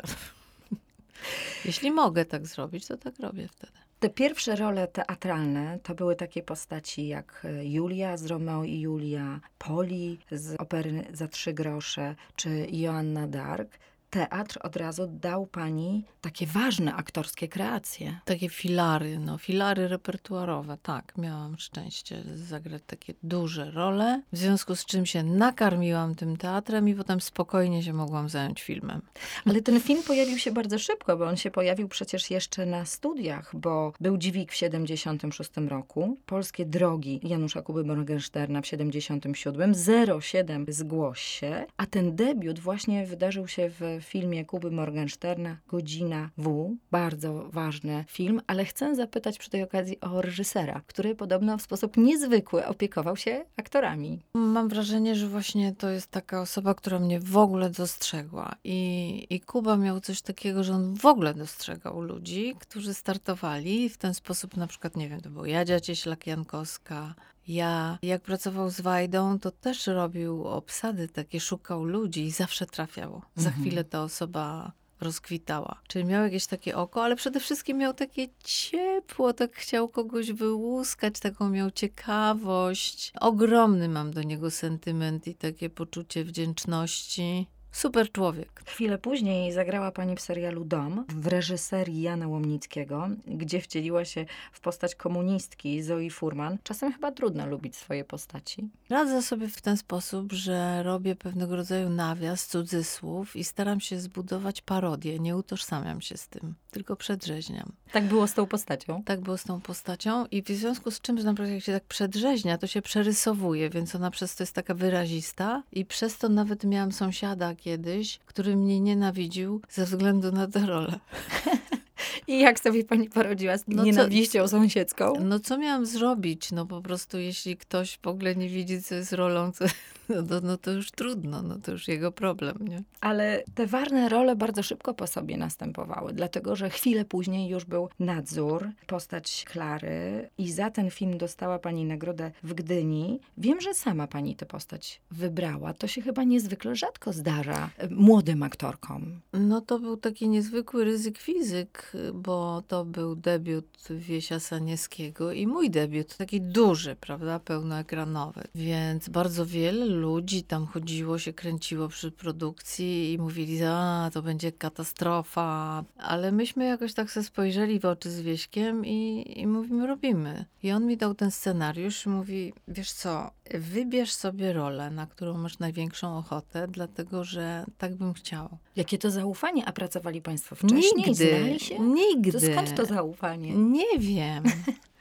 Jeśli 1.65 1.91
mogę 1.91 2.25
tak 2.25 2.47
zrobić, 2.47 2.87
to 2.87 2.97
tak 2.97 3.19
robię 3.19 3.49
wtedy. 3.49 3.73
Te 4.01 4.11
pierwsze 4.11 4.57
role 4.57 4.89
teatralne 4.89 5.79
to 5.83 5.95
były 5.95 6.17
takie 6.17 6.43
postaci 6.43 7.09
jak 7.09 7.47
Julia 7.63 8.17
z 8.17 8.27
Romeo 8.27 8.65
i 8.65 8.81
Julia, 8.81 9.41
Poli 9.59 10.19
z 10.31 10.61
opery 10.61 11.05
Za 11.13 11.29
trzy 11.29 11.53
grosze, 11.53 12.15
czy 12.37 12.67
Joanna 12.71 13.27
Dark 13.27 13.79
teatr 14.13 14.59
od 14.63 14.77
razu 14.77 15.07
dał 15.07 15.47
pani 15.47 16.05
takie 16.21 16.47
ważne 16.47 16.95
aktorskie 16.95 17.49
kreacje. 17.49 18.21
Takie 18.25 18.49
filary, 18.49 19.19
no, 19.19 19.39
filary 19.39 19.89
repertuarowe, 19.89 20.79
tak. 20.83 21.13
Miałam 21.19 21.59
szczęście 21.59 22.23
zagrać 22.35 22.83
takie 22.87 23.15
duże 23.23 23.71
role, 23.71 24.23
w 24.33 24.37
związku 24.37 24.77
z 24.77 24.85
czym 24.85 25.07
się 25.07 25.23
nakarmiłam 25.23 26.15
tym 26.15 26.37
teatrem 26.37 26.89
i 26.89 26.95
potem 26.95 27.21
spokojnie 27.21 27.83
się 27.83 27.93
mogłam 27.93 28.29
zająć 28.29 28.63
filmem. 28.63 29.03
Ale 29.47 29.63
ten 29.63 29.81
film 29.81 30.03
pojawił 30.03 30.39
się 30.39 30.53
bardzo 30.53 30.79
szybko, 30.79 31.17
bo 31.17 31.27
on 31.27 31.37
się 31.37 31.51
pojawił 31.51 31.89
przecież 31.89 32.31
jeszcze 32.31 32.67
na 32.67 32.85
studiach, 32.85 33.57
bo 33.57 33.93
był 34.01 34.17
Dźwig 34.19 34.53
w 34.53 34.55
76 34.55 35.51
roku, 35.69 36.17
Polskie 36.27 36.67
Drogi 36.67 37.21
Janusza 37.23 37.63
Kuby 37.63 37.85
Morgensterna 37.85 38.61
w 38.61 38.67
77, 38.67 39.75
07 40.21 40.67
Zgłoś 40.69 41.21
się, 41.21 41.67
a 41.77 41.87
ten 41.87 42.17
debiut 42.17 42.59
właśnie 42.59 43.07
wydarzył 43.07 43.49
się 43.49 43.71
w 43.71 44.02
filmie 44.03 44.45
Kuby 44.45 44.71
Morgensterna 44.71 45.57
Godzina 45.69 46.31
W. 46.39 46.77
Bardzo 46.91 47.49
ważny 47.51 48.05
film, 48.09 48.41
ale 48.47 48.65
chcę 48.65 48.95
zapytać 48.95 49.39
przy 49.39 49.51
tej 49.51 49.63
okazji 49.63 50.01
o 50.01 50.23
reżysera, 50.23 50.83
który 50.87 51.15
podobno 51.15 51.59
w 51.59 51.63
sposób 51.63 51.97
niezwykły 51.97 52.67
opiekował 52.67 53.17
się 53.17 53.45
aktorami. 53.57 54.23
Mam 54.35 54.69
wrażenie, 54.69 55.17
że 55.17 55.29
właśnie 55.29 55.75
to 55.75 55.91
jest 55.91 56.11
taka 56.11 56.41
osoba, 56.41 56.75
która 56.75 56.99
mnie 56.99 57.21
w 57.21 57.37
ogóle 57.37 57.71
dostrzegła. 57.71 58.55
I, 58.65 59.27
i 59.31 59.41
Kuba 59.41 59.77
miał 59.77 60.01
coś 60.01 60.23
takiego, 60.23 60.65
że 60.65 60.73
on 60.75 60.95
w 60.95 61.07
ogóle 61.07 61.35
dostrzegał 61.35 62.01
ludzi, 62.01 62.55
którzy 62.59 62.95
startowali 62.95 63.89
w 63.89 63.99
ten 63.99 64.15
sposób, 64.15 64.57
na 64.57 64.67
przykład, 64.67 64.97
nie 64.97 65.09
wiem, 65.09 65.21
to 65.21 65.31
był 65.31 65.45
Jadzia 65.45 65.79
Cieślak-Jankowska, 65.79 67.13
ja, 67.49 67.99
jak 68.03 68.23
pracował 68.23 68.71
z 68.71 68.81
Wajdą, 68.81 69.39
to 69.39 69.51
też 69.51 69.87
robił 69.87 70.45
obsady 70.45 71.09
takie, 71.09 71.41
szukał 71.41 71.85
ludzi 71.85 72.25
i 72.25 72.31
zawsze 72.31 72.67
trafiało. 72.67 73.23
Za 73.37 73.49
mhm. 73.49 73.65
chwilę 73.65 73.85
ta 73.85 74.03
osoba 74.03 74.73
rozkwitała. 75.01 75.81
Czyli 75.89 76.05
miał 76.05 76.25
jakieś 76.25 76.47
takie 76.47 76.77
oko, 76.77 77.05
ale 77.05 77.17
przede 77.17 77.41
wszystkim 77.41 77.79
miał 77.79 77.95
takie 77.95 78.29
ciepło, 78.45 79.33
tak 79.33 79.57
chciał 79.57 79.89
kogoś 79.89 80.33
wyłuskać, 80.33 81.21
taką 81.21 81.49
miał 81.49 81.71
ciekawość. 81.71 83.13
Ogromny 83.21 83.89
mam 83.89 84.11
do 84.11 84.23
niego 84.23 84.51
sentyment 84.51 85.27
i 85.29 85.35
takie 85.35 85.71
poczucie 85.71 86.25
wdzięczności. 86.25 87.47
Super 87.73 88.13
człowiek. 88.13 88.63
Chwilę 88.67 88.99
później 88.99 89.53
zagrała 89.53 89.93
pani 89.93 90.17
w 90.17 90.21
serialu 90.21 90.65
Dom 90.65 91.05
w 91.09 91.27
reżyserii 91.27 92.03
Jana 92.03 92.29
Łomnickiego, 92.29 93.09
gdzie 93.27 93.61
wcieliła 93.61 94.05
się 94.05 94.27
w 94.53 94.61
postać 94.61 94.95
komunistki 94.95 95.83
Zoe 95.83 96.11
Furman. 96.11 96.59
Czasem 96.63 96.93
chyba 96.93 97.13
trudno 97.13 97.47
lubić 97.47 97.77
swoje 97.77 98.05
postaci. 98.05 98.69
Radzę 98.91 99.23
sobie 99.23 99.49
w 99.49 99.61
ten 99.61 99.77
sposób, 99.77 100.33
że 100.33 100.83
robię 100.83 101.17
pewnego 101.17 101.57
rodzaju 101.57 101.91
nawias, 101.91 102.47
cudzysłów 102.47 103.37
i 103.37 103.45
staram 103.45 103.81
się 103.81 104.01
zbudować 104.01 104.61
parodię. 104.61 105.19
Nie 105.19 105.37
utożsamiam 105.37 106.01
się 106.01 106.17
z 106.17 106.29
tym, 106.29 106.55
tylko 106.71 106.97
przedrzeźniam. 106.97 107.73
Tak 107.93 108.05
było 108.05 108.27
z 108.27 108.35
tą 108.35 108.47
postacią? 108.47 109.03
Tak 109.03 109.21
było 109.21 109.39
z 109.39 109.45
tą 109.45 109.61
postacią 109.61 110.27
i 110.27 110.43
w 110.43 110.49
związku 110.49 110.91
z 110.91 111.01
czym, 111.01 111.19
że 111.19 111.25
naprawdę 111.25 111.55
jak 111.55 111.65
się 111.65 111.73
tak 111.73 111.85
przedrzeźnia, 111.85 112.59
to 112.59 112.67
się 112.67 112.83
przerysowuje, 112.83 113.71
więc 113.71 113.95
ona 113.95 114.11
przez 114.11 114.37
to 114.37 114.43
jest 114.43 114.55
taka 114.55 114.75
wyrazista 114.75 115.63
i 115.73 115.85
przez 115.85 116.19
to 116.19 116.29
nawet 116.29 116.65
miałam 116.65 116.93
sąsiada, 116.93 117.55
kiedyś, 117.65 118.19
który 118.19 118.57
mnie 118.57 118.81
nienawidził 118.81 119.61
ze 119.71 119.85
względu 119.85 120.33
na 120.33 120.47
tę 120.47 120.67
rolę. 120.67 120.99
I 122.27 122.41
jak 122.41 122.61
sobie 122.61 122.85
pani 122.85 123.11
poradziła 123.11 123.59
z 123.59 123.65
no 123.69 123.85
nienawiścią 123.85 124.43
co, 124.43 124.49
sąsiedzką? 124.49 125.13
No 125.21 125.41
co 125.41 125.59
miałam 125.59 125.87
zrobić? 125.87 126.53
No 126.53 126.67
po 126.67 126.81
prostu 126.81 127.19
jeśli 127.19 127.57
ktoś 127.57 127.99
w 128.03 128.07
ogóle 128.07 128.37
nie 128.37 128.49
widzi, 128.49 128.83
co 128.83 128.95
jest 128.95 129.13
rolą, 129.13 129.53
co, 129.53 129.65
no, 130.09 130.23
to, 130.23 130.41
no 130.41 130.57
to 130.57 130.71
już 130.71 130.91
trudno, 130.91 131.43
no 131.43 131.57
to 131.63 131.73
już 131.73 131.89
jego 131.89 132.13
problem, 132.13 132.69
nie? 132.69 132.83
Ale 133.01 133.45
te 133.55 133.67
ważne 133.67 134.09
role 134.09 134.37
bardzo 134.37 134.63
szybko 134.63 134.95
po 134.95 135.07
sobie 135.07 135.37
następowały, 135.37 136.13
dlatego 136.13 136.57
że 136.57 136.71
chwilę 136.71 137.05
później 137.05 137.49
już 137.49 137.65
był 137.65 137.89
nadzór, 138.01 138.71
postać 138.87 139.45
Klary 139.49 140.29
i 140.39 140.53
za 140.53 140.71
ten 140.71 140.91
film 140.91 141.19
dostała 141.19 141.59
pani 141.59 141.85
nagrodę 141.85 142.31
w 142.43 142.55
Gdyni. 142.55 143.21
Wiem, 143.39 143.61
że 143.61 143.75
sama 143.75 144.07
pani 144.07 144.37
tę 144.37 144.47
postać 144.47 145.01
wybrała. 145.11 145.75
To 145.75 145.87
się 145.87 146.03
chyba 146.03 146.25
niezwykle 146.25 146.77
rzadko 146.77 147.13
zdarza 147.13 147.71
młodym 147.91 148.43
aktorkom. 148.43 149.21
No 149.33 149.61
to 149.61 149.79
był 149.79 149.97
taki 149.97 150.29
niezwykły 150.29 150.85
ryzyk 150.85 151.19
fizyk 151.19 151.93
bo 152.15 152.63
to 152.69 152.85
był 152.85 153.17
debiut 153.17 153.89
Wiesia 153.91 154.41
Sanieckiego 154.41 155.33
i 155.33 155.47
mój 155.47 155.71
debiut, 155.71 156.17
taki 156.17 156.41
duży, 156.41 156.97
prawda, 157.01 157.39
pełnoekranowy. 157.39 158.43
Więc 158.55 159.09
bardzo 159.09 159.47
wiele 159.47 159.87
ludzi 160.03 160.43
tam 160.43 160.67
chodziło, 160.67 161.19
się 161.19 161.33
kręciło 161.33 161.89
przy 161.89 162.11
produkcji 162.11 163.13
i 163.13 163.19
mówili, 163.19 163.65
a 163.65 164.11
to 164.13 164.23
będzie 164.23 164.53
katastrofa. 164.53 165.85
Ale 165.97 166.33
myśmy 166.33 166.65
jakoś 166.65 166.95
tak 166.95 167.11
sobie 167.11 167.25
spojrzeli 167.25 167.81
w 167.81 167.85
oczy 167.85 168.11
z 168.11 168.21
Wieśkiem 168.21 168.87
i, 168.87 169.25
i 169.41 169.47
mówimy, 169.47 169.87
robimy. 169.87 170.45
I 170.63 170.73
on 170.73 170.87
mi 170.87 170.97
dał 170.97 171.15
ten 171.15 171.31
scenariusz 171.31 172.07
i 172.07 172.09
mówi, 172.09 172.53
wiesz 172.69 172.93
co, 172.93 173.31
wybierz 173.55 174.13
sobie 174.13 174.53
rolę, 174.53 174.91
na 174.91 175.07
którą 175.07 175.39
masz 175.39 175.59
największą 175.59 176.19
ochotę, 176.19 176.69
dlatego 176.69 177.25
że 177.25 177.65
tak 177.79 177.95
bym 177.95 178.15
chciał. 178.15 178.59
Jakie 178.77 178.99
to 178.99 179.11
zaufanie? 179.11 179.67
A 179.67 179.73
pracowali 179.73 180.23
państwo 180.23 180.57
wcześniej? 180.57 180.93
Nigdy. 180.97 181.39
Znali 181.39 181.61
się? 181.61 181.79
Nigdy. 181.79 182.33
To 182.33 182.41
skąd 182.41 182.77
to 182.77 182.87
zaufanie? 182.87 183.55
Nie 183.55 183.99
wiem. 183.99 184.45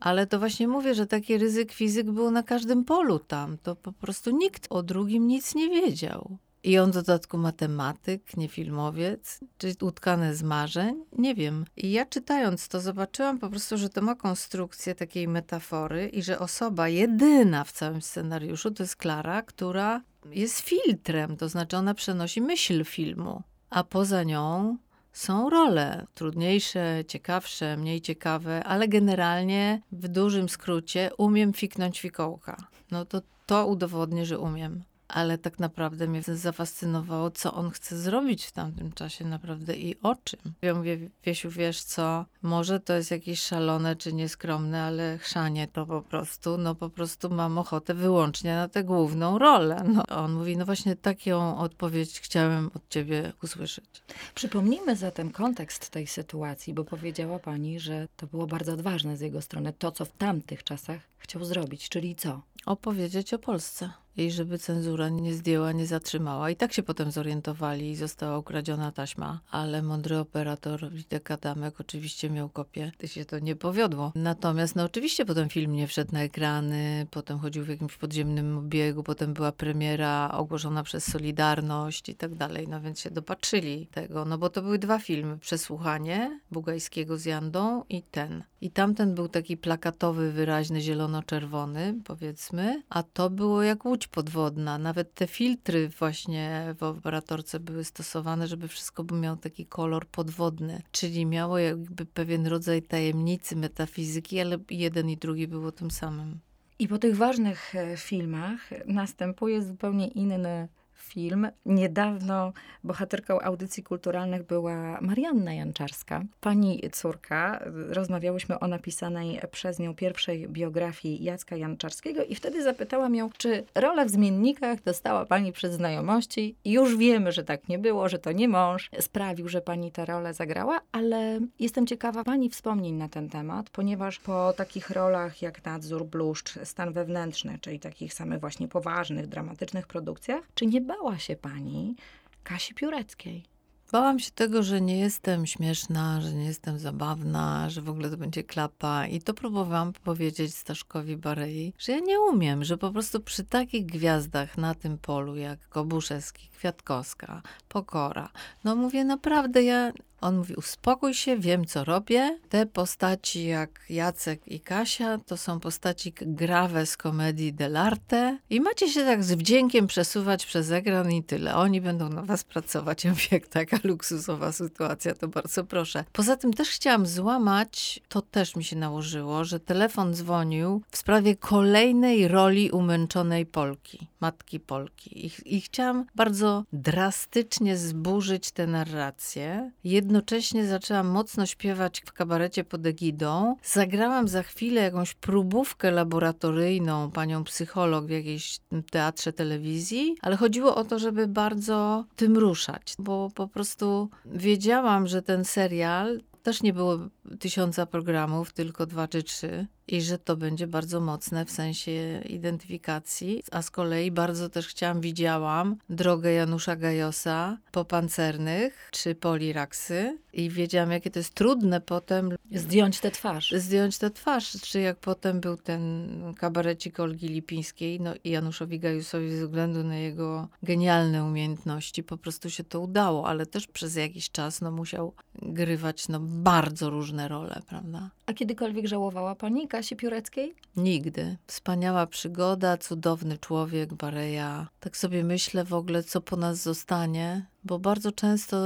Ale 0.00 0.26
to 0.26 0.38
właśnie 0.38 0.68
mówię, 0.68 0.94
że 0.94 1.06
taki 1.06 1.38
ryzyk 1.38 1.72
fizyk 1.72 2.10
był 2.10 2.30
na 2.30 2.42
każdym 2.42 2.84
polu 2.84 3.18
tam. 3.18 3.58
To 3.58 3.76
po 3.76 3.92
prostu 3.92 4.30
nikt 4.30 4.66
o 4.70 4.82
drugim 4.82 5.26
nic 5.26 5.54
nie 5.54 5.70
wiedział. 5.70 6.38
I 6.66 6.78
on 6.78 6.90
w 6.90 6.94
dodatku 6.94 7.38
matematyk, 7.38 8.36
nie 8.36 8.48
filmowiec, 8.48 9.40
czy 9.58 9.74
utkane 9.80 10.34
z 10.34 10.42
marzeń, 10.42 11.04
nie 11.18 11.34
wiem. 11.34 11.64
I 11.76 11.92
ja 11.92 12.06
czytając 12.06 12.68
to 12.68 12.80
zobaczyłam 12.80 13.38
po 13.38 13.50
prostu, 13.50 13.78
że 13.78 13.88
to 13.88 14.02
ma 14.02 14.14
konstrukcję 14.14 14.94
takiej 14.94 15.28
metafory 15.28 16.08
i 16.08 16.22
że 16.22 16.38
osoba 16.38 16.88
jedyna 16.88 17.64
w 17.64 17.72
całym 17.72 18.02
scenariuszu 18.02 18.70
to 18.70 18.82
jest 18.82 18.96
Klara, 18.96 19.42
która 19.42 20.02
jest 20.30 20.60
filtrem, 20.60 21.36
to 21.36 21.48
znaczy 21.48 21.76
ona 21.76 21.94
przenosi 21.94 22.40
myśl 22.40 22.84
filmu, 22.84 23.42
a 23.70 23.84
poza 23.84 24.22
nią 24.22 24.76
są 25.16 25.50
role 25.50 26.06
trudniejsze, 26.14 27.04
ciekawsze, 27.08 27.76
mniej 27.76 28.00
ciekawe, 28.00 28.64
ale 28.64 28.88
generalnie 28.88 29.82
w 29.92 30.08
dużym 30.08 30.48
skrócie 30.48 31.10
umiem 31.18 31.52
fiknąć 31.52 32.00
fikołka. 32.00 32.56
No 32.90 33.04
to 33.04 33.22
to 33.46 33.66
udowodnię, 33.66 34.26
że 34.26 34.38
umiem 34.38 34.84
ale 35.08 35.38
tak 35.38 35.58
naprawdę 35.58 36.06
mnie 36.06 36.22
zafascynowało, 36.22 37.30
co 37.30 37.54
on 37.54 37.70
chce 37.70 37.98
zrobić 37.98 38.44
w 38.44 38.52
tamtym 38.52 38.92
czasie 38.92 39.24
naprawdę 39.24 39.76
i 39.76 40.00
o 40.02 40.16
czym. 40.24 40.40
Ja 40.62 40.74
mówię, 40.74 40.98
Wiesiu, 41.24 41.50
wiesz 41.50 41.82
co, 41.82 42.24
może 42.42 42.80
to 42.80 42.94
jest 42.94 43.10
jakieś 43.10 43.42
szalone 43.42 43.96
czy 43.96 44.12
nieskromne, 44.12 44.82
ale 44.82 45.18
chrzanie 45.18 45.68
to 45.68 45.86
po 45.86 46.02
prostu, 46.02 46.58
no 46.58 46.74
po 46.74 46.90
prostu 46.90 47.30
mam 47.30 47.58
ochotę 47.58 47.94
wyłącznie 47.94 48.54
na 48.54 48.68
tę 48.68 48.84
główną 48.84 49.38
rolę. 49.38 49.84
No, 49.94 50.02
on 50.06 50.32
mówi, 50.32 50.56
no 50.56 50.64
właśnie 50.66 50.96
taką 50.96 51.58
odpowiedź 51.58 52.20
chciałem 52.20 52.70
od 52.74 52.88
ciebie 52.88 53.32
usłyszeć. 53.42 54.02
Przypomnijmy 54.34 54.96
zatem 54.96 55.30
kontekst 55.30 55.90
tej 55.90 56.06
sytuacji, 56.06 56.74
bo 56.74 56.84
powiedziała 56.84 57.38
pani, 57.38 57.80
że 57.80 58.08
to 58.16 58.26
było 58.26 58.46
bardzo 58.46 58.72
odważne 58.72 59.16
z 59.16 59.20
jego 59.20 59.42
strony, 59.42 59.72
to 59.72 59.92
co 59.92 60.04
w 60.04 60.12
tamtych 60.12 60.64
czasach 60.64 61.00
chciał 61.26 61.44
zrobić, 61.44 61.88
czyli 61.88 62.16
co? 62.16 62.42
Opowiedzieć 62.66 63.34
o 63.34 63.38
Polsce 63.38 63.90
i 64.16 64.30
żeby 64.30 64.58
cenzura 64.58 65.08
nie 65.08 65.34
zdjęła, 65.34 65.72
nie 65.72 65.86
zatrzymała. 65.86 66.50
I 66.50 66.56
tak 66.56 66.72
się 66.72 66.82
potem 66.82 67.10
zorientowali 67.10 67.90
i 67.90 67.96
została 67.96 68.38
ukradziona 68.38 68.92
taśma, 68.92 69.40
ale 69.50 69.82
mądry 69.82 70.18
operator 70.18 70.90
Witek 70.90 71.30
Adamek 71.30 71.80
oczywiście 71.80 72.30
miał 72.30 72.48
kopię. 72.48 72.92
To 72.98 73.06
się 73.06 73.24
to 73.24 73.38
nie 73.38 73.56
powiodło. 73.56 74.12
Natomiast 74.14 74.76
no 74.76 74.84
oczywiście 74.84 75.24
potem 75.24 75.48
film 75.48 75.72
nie 75.72 75.86
wszedł 75.86 76.12
na 76.12 76.22
ekrany, 76.22 77.06
potem 77.10 77.38
chodził 77.38 77.64
w 77.64 77.68
jakimś 77.68 77.96
podziemnym 77.96 78.58
obiegu, 78.58 79.02
potem 79.02 79.34
była 79.34 79.52
premiera 79.52 80.30
ogłoszona 80.32 80.82
przez 80.82 81.04
Solidarność 81.10 82.08
i 82.08 82.14
tak 82.14 82.34
dalej, 82.34 82.68
no 82.68 82.80
więc 82.80 83.00
się 83.00 83.10
dopatrzyli 83.10 83.86
tego, 83.86 84.24
no 84.24 84.38
bo 84.38 84.50
to 84.50 84.62
były 84.62 84.78
dwa 84.78 84.98
filmy, 84.98 85.38
Przesłuchanie 85.38 86.40
Bugajskiego 86.50 87.18
z 87.18 87.24
Jandą 87.24 87.84
i 87.88 88.02
ten. 88.02 88.44
I 88.60 88.70
tamten 88.70 89.14
był 89.14 89.28
taki 89.28 89.56
plakatowy, 89.56 90.32
wyraźny, 90.32 90.80
zielono-czerwony, 90.80 91.94
powiedzmy, 92.04 92.82
a 92.88 93.02
to 93.02 93.30
było 93.30 93.62
jak 93.62 93.84
łódź 93.84 94.06
podwodna. 94.06 94.78
Nawet 94.78 95.14
te 95.14 95.26
filtry 95.26 95.88
właśnie 95.88 96.74
w 96.78 96.82
operatorce 96.82 97.60
były 97.60 97.84
stosowane, 97.84 98.46
żeby 98.46 98.68
wszystko 98.68 99.04
miało 99.04 99.36
taki 99.36 99.66
kolor 99.66 100.06
podwodny, 100.06 100.82
czyli 100.92 101.26
miało 101.26 101.58
jakby 101.58 102.06
pewien 102.06 102.46
rodzaj 102.46 102.82
tajemnicy, 102.82 103.56
metafizyki, 103.56 104.40
ale 104.40 104.58
jeden 104.70 105.10
i 105.10 105.16
drugi 105.16 105.48
było 105.48 105.72
tym 105.72 105.90
samym. 105.90 106.38
I 106.78 106.88
po 106.88 106.98
tych 106.98 107.16
ważnych 107.16 107.74
e, 107.74 107.96
filmach 107.96 108.70
następuje 108.86 109.62
zupełnie 109.62 110.08
inny 110.08 110.68
film. 111.02 111.48
Niedawno 111.66 112.52
bohaterką 112.84 113.40
audycji 113.40 113.82
kulturalnych 113.82 114.46
była 114.46 115.00
Marianna 115.00 115.54
Janczarska, 115.54 116.22
pani 116.40 116.82
córka. 116.92 117.64
Rozmawiałyśmy 117.88 118.58
o 118.58 118.68
napisanej 118.68 119.40
przez 119.50 119.78
nią 119.78 119.94
pierwszej 119.94 120.48
biografii 120.48 121.24
Jacka 121.24 121.56
Janczarskiego 121.56 122.24
i 122.24 122.34
wtedy 122.34 122.62
zapytałam 122.62 123.14
ją, 123.14 123.30
czy 123.38 123.64
rolę 123.74 124.06
w 124.06 124.10
Zmiennikach 124.10 124.82
dostała 124.82 125.26
pani 125.26 125.52
przez 125.52 125.74
znajomości. 125.74 126.56
Już 126.64 126.96
wiemy, 126.96 127.32
że 127.32 127.44
tak 127.44 127.68
nie 127.68 127.78
było, 127.78 128.08
że 128.08 128.18
to 128.18 128.32
nie 128.32 128.48
mąż 128.48 128.90
sprawił, 129.00 129.48
że 129.48 129.60
pani 129.60 129.92
tę 129.92 130.04
rolę 130.04 130.34
zagrała, 130.34 130.80
ale 130.92 131.40
jestem 131.58 131.86
ciekawa 131.86 132.24
pani 132.24 132.50
wspomnień 132.50 132.94
na 132.94 133.08
ten 133.08 133.28
temat, 133.28 133.70
ponieważ 133.70 134.18
po 134.18 134.52
takich 134.56 134.90
rolach 134.90 135.42
jak 135.42 135.64
Nadzór, 135.64 136.04
Bluszcz, 136.04 136.58
Stan 136.64 136.92
Wewnętrzny, 136.92 137.58
czyli 137.60 137.80
takich 137.80 138.14
samych 138.14 138.40
właśnie 138.40 138.68
poważnych, 138.68 139.26
dramatycznych 139.26 139.86
produkcjach, 139.86 140.44
czy 140.54 140.66
nie 140.66 140.80
bała 140.98 141.18
się 141.18 141.36
pani 141.36 141.96
Kasi 142.42 142.74
Pióreckiej? 142.74 143.44
Bałam 143.92 144.18
się 144.18 144.30
tego, 144.30 144.62
że 144.62 144.80
nie 144.80 144.98
jestem 144.98 145.46
śmieszna, 145.46 146.20
że 146.20 146.32
nie 146.32 146.44
jestem 146.44 146.78
zabawna, 146.78 147.70
że 147.70 147.82
w 147.82 147.88
ogóle 147.88 148.10
to 148.10 148.16
będzie 148.16 148.44
klapa. 148.44 149.06
I 149.06 149.20
to 149.20 149.34
próbowałam 149.34 149.92
powiedzieć 149.92 150.54
Staszkowi 150.54 151.16
Barei, 151.16 151.72
że 151.78 151.92
ja 151.92 151.98
nie 151.98 152.20
umiem, 152.20 152.64
że 152.64 152.78
po 152.78 152.90
prostu 152.90 153.20
przy 153.20 153.44
takich 153.44 153.86
gwiazdach 153.86 154.58
na 154.58 154.74
tym 154.74 154.98
polu 154.98 155.36
jak 155.36 155.68
Kobuszewski, 155.68 156.48
Kwiatkowska, 156.48 157.42
Pokora, 157.68 158.28
no 158.64 158.76
mówię 158.76 159.04
naprawdę, 159.04 159.62
ja 159.62 159.92
on 160.20 160.36
mówi: 160.36 160.54
Uspokój 160.54 161.14
się, 161.14 161.36
wiem 161.36 161.64
co 161.64 161.84
robię. 161.84 162.38
Te 162.48 162.66
postaci 162.66 163.46
jak 163.46 163.80
Jacek 163.90 164.48
i 164.48 164.60
Kasia 164.60 165.18
to 165.18 165.36
są 165.36 165.60
postaci 165.60 166.12
grawe 166.20 166.86
z 166.86 166.96
komedii 166.96 167.54
dell'arte 167.54 168.36
i 168.50 168.60
macie 168.60 168.88
się 168.88 169.04
tak 169.04 169.24
z 169.24 169.32
wdziękiem 169.32 169.86
przesuwać 169.86 170.46
przez 170.46 170.70
ekran 170.70 171.12
i 171.12 171.22
tyle. 171.22 171.56
Oni 171.56 171.80
będą 171.80 172.08
na 172.08 172.22
was 172.22 172.44
pracować. 172.44 173.04
Ja 173.04 173.10
mówię, 173.10 173.28
jak 173.30 173.46
taka 173.46 173.78
luksusowa 173.84 174.52
sytuacja, 174.52 175.14
to 175.14 175.28
bardzo 175.28 175.64
proszę. 175.64 176.04
Poza 176.12 176.36
tym 176.36 176.52
też 176.52 176.68
chciałam 176.68 177.06
złamać, 177.06 178.00
to 178.08 178.22
też 178.22 178.56
mi 178.56 178.64
się 178.64 178.76
nałożyło, 178.76 179.44
że 179.44 179.60
telefon 179.60 180.14
dzwonił 180.14 180.82
w 180.90 180.96
sprawie 180.96 181.36
kolejnej 181.36 182.28
roli 182.28 182.70
umęczonej 182.70 183.46
Polki, 183.46 184.06
matki 184.20 184.60
Polki. 184.60 185.26
I, 185.26 185.56
i 185.56 185.60
chciałam 185.60 186.06
bardzo 186.14 186.64
drastycznie 186.72 187.76
zburzyć 187.76 188.50
tę 188.50 188.66
narrację. 188.66 189.70
Jedno 189.84 190.05
jednocześnie 190.06 190.66
zaczęłam 190.66 191.08
mocno 191.08 191.46
śpiewać 191.46 192.02
w 192.06 192.12
kabarecie 192.12 192.64
pod 192.64 192.86
egidą. 192.86 193.56
Zagrałam 193.62 194.28
za 194.28 194.42
chwilę 194.42 194.82
jakąś 194.82 195.14
próbówkę 195.14 195.90
laboratoryjną, 195.90 197.10
panią 197.10 197.44
psycholog 197.44 198.06
w 198.06 198.10
jakiejś 198.10 198.58
teatrze 198.90 199.32
telewizji, 199.32 200.16
ale 200.22 200.36
chodziło 200.36 200.74
o 200.76 200.84
to, 200.84 200.98
żeby 200.98 201.26
bardzo 201.28 202.04
tym 202.16 202.36
ruszać, 202.36 202.94
bo 202.98 203.30
po 203.34 203.48
prostu 203.48 204.10
wiedziałam, 204.26 205.06
że 205.06 205.22
ten 205.22 205.44
serial 205.44 206.20
też 206.42 206.62
nie 206.62 206.72
było 206.72 206.98
tysiąca 207.38 207.86
programów, 207.86 208.52
tylko 208.52 208.86
dwa 208.86 209.08
czy 209.08 209.22
trzy 209.22 209.66
i 209.88 210.02
że 210.02 210.18
to 210.18 210.36
będzie 210.36 210.66
bardzo 210.66 211.00
mocne 211.00 211.44
w 211.44 211.50
sensie 211.50 212.22
identyfikacji, 212.28 213.42
a 213.50 213.62
z 213.62 213.70
kolei 213.70 214.10
bardzo 214.10 214.48
też 214.48 214.68
chciałam, 214.68 215.00
widziałam 215.00 215.76
drogę 215.90 216.32
Janusza 216.32 216.76
Gajosa 216.76 217.58
po 217.72 217.84
pancernych 217.84 218.88
czy 218.92 219.14
poliraksy 219.14 220.18
i 220.32 220.50
wiedziałam, 220.50 220.90
jakie 220.90 221.10
to 221.10 221.18
jest 221.18 221.34
trudne 221.34 221.80
potem 221.80 222.30
zdjąć 222.52 223.00
tę 223.00 223.10
twarz. 223.10 223.54
Zdjąć 223.56 223.98
tę 223.98 224.10
twarz, 224.10 224.52
czy 224.62 224.80
jak 224.80 224.98
potem 224.98 225.40
był 225.40 225.56
ten 225.56 226.08
kabarecik 226.38 227.00
Olgi 227.00 227.28
Lipińskiej, 227.28 228.00
no 228.00 228.14
i 228.24 228.30
Januszowi 228.30 228.78
Gajusowi 228.78 229.36
ze 229.36 229.46
względu 229.46 229.84
na 229.84 229.96
jego 229.96 230.48
genialne 230.62 231.24
umiejętności 231.24 232.02
po 232.02 232.16
prostu 232.16 232.50
się 232.50 232.64
to 232.64 232.80
udało, 232.80 233.28
ale 233.28 233.46
też 233.46 233.66
przez 233.66 233.96
jakiś 233.96 234.30
czas 234.30 234.60
no 234.60 234.70
musiał 234.70 235.14
grywać 235.42 236.08
no 236.08 236.20
bardzo 236.20 236.90
różne 236.90 237.28
role, 237.28 237.62
prawda? 237.68 238.10
A 238.26 238.32
kiedykolwiek 238.34 238.86
żałowała 238.86 239.34
pani 239.34 239.68
Kasi 239.68 239.96
Pióreckiej? 239.96 240.54
Nigdy. 240.76 241.36
Wspaniała 241.46 242.06
przygoda, 242.06 242.76
cudowny 242.76 243.38
człowiek, 243.38 243.94
Bareja. 243.94 244.68
Tak 244.80 244.96
sobie 244.96 245.24
myślę 245.24 245.64
w 245.64 245.74
ogóle, 245.74 246.02
co 246.02 246.20
po 246.20 246.36
nas 246.36 246.62
zostanie, 246.62 247.46
bo 247.64 247.78
bardzo 247.78 248.12
często 248.12 248.56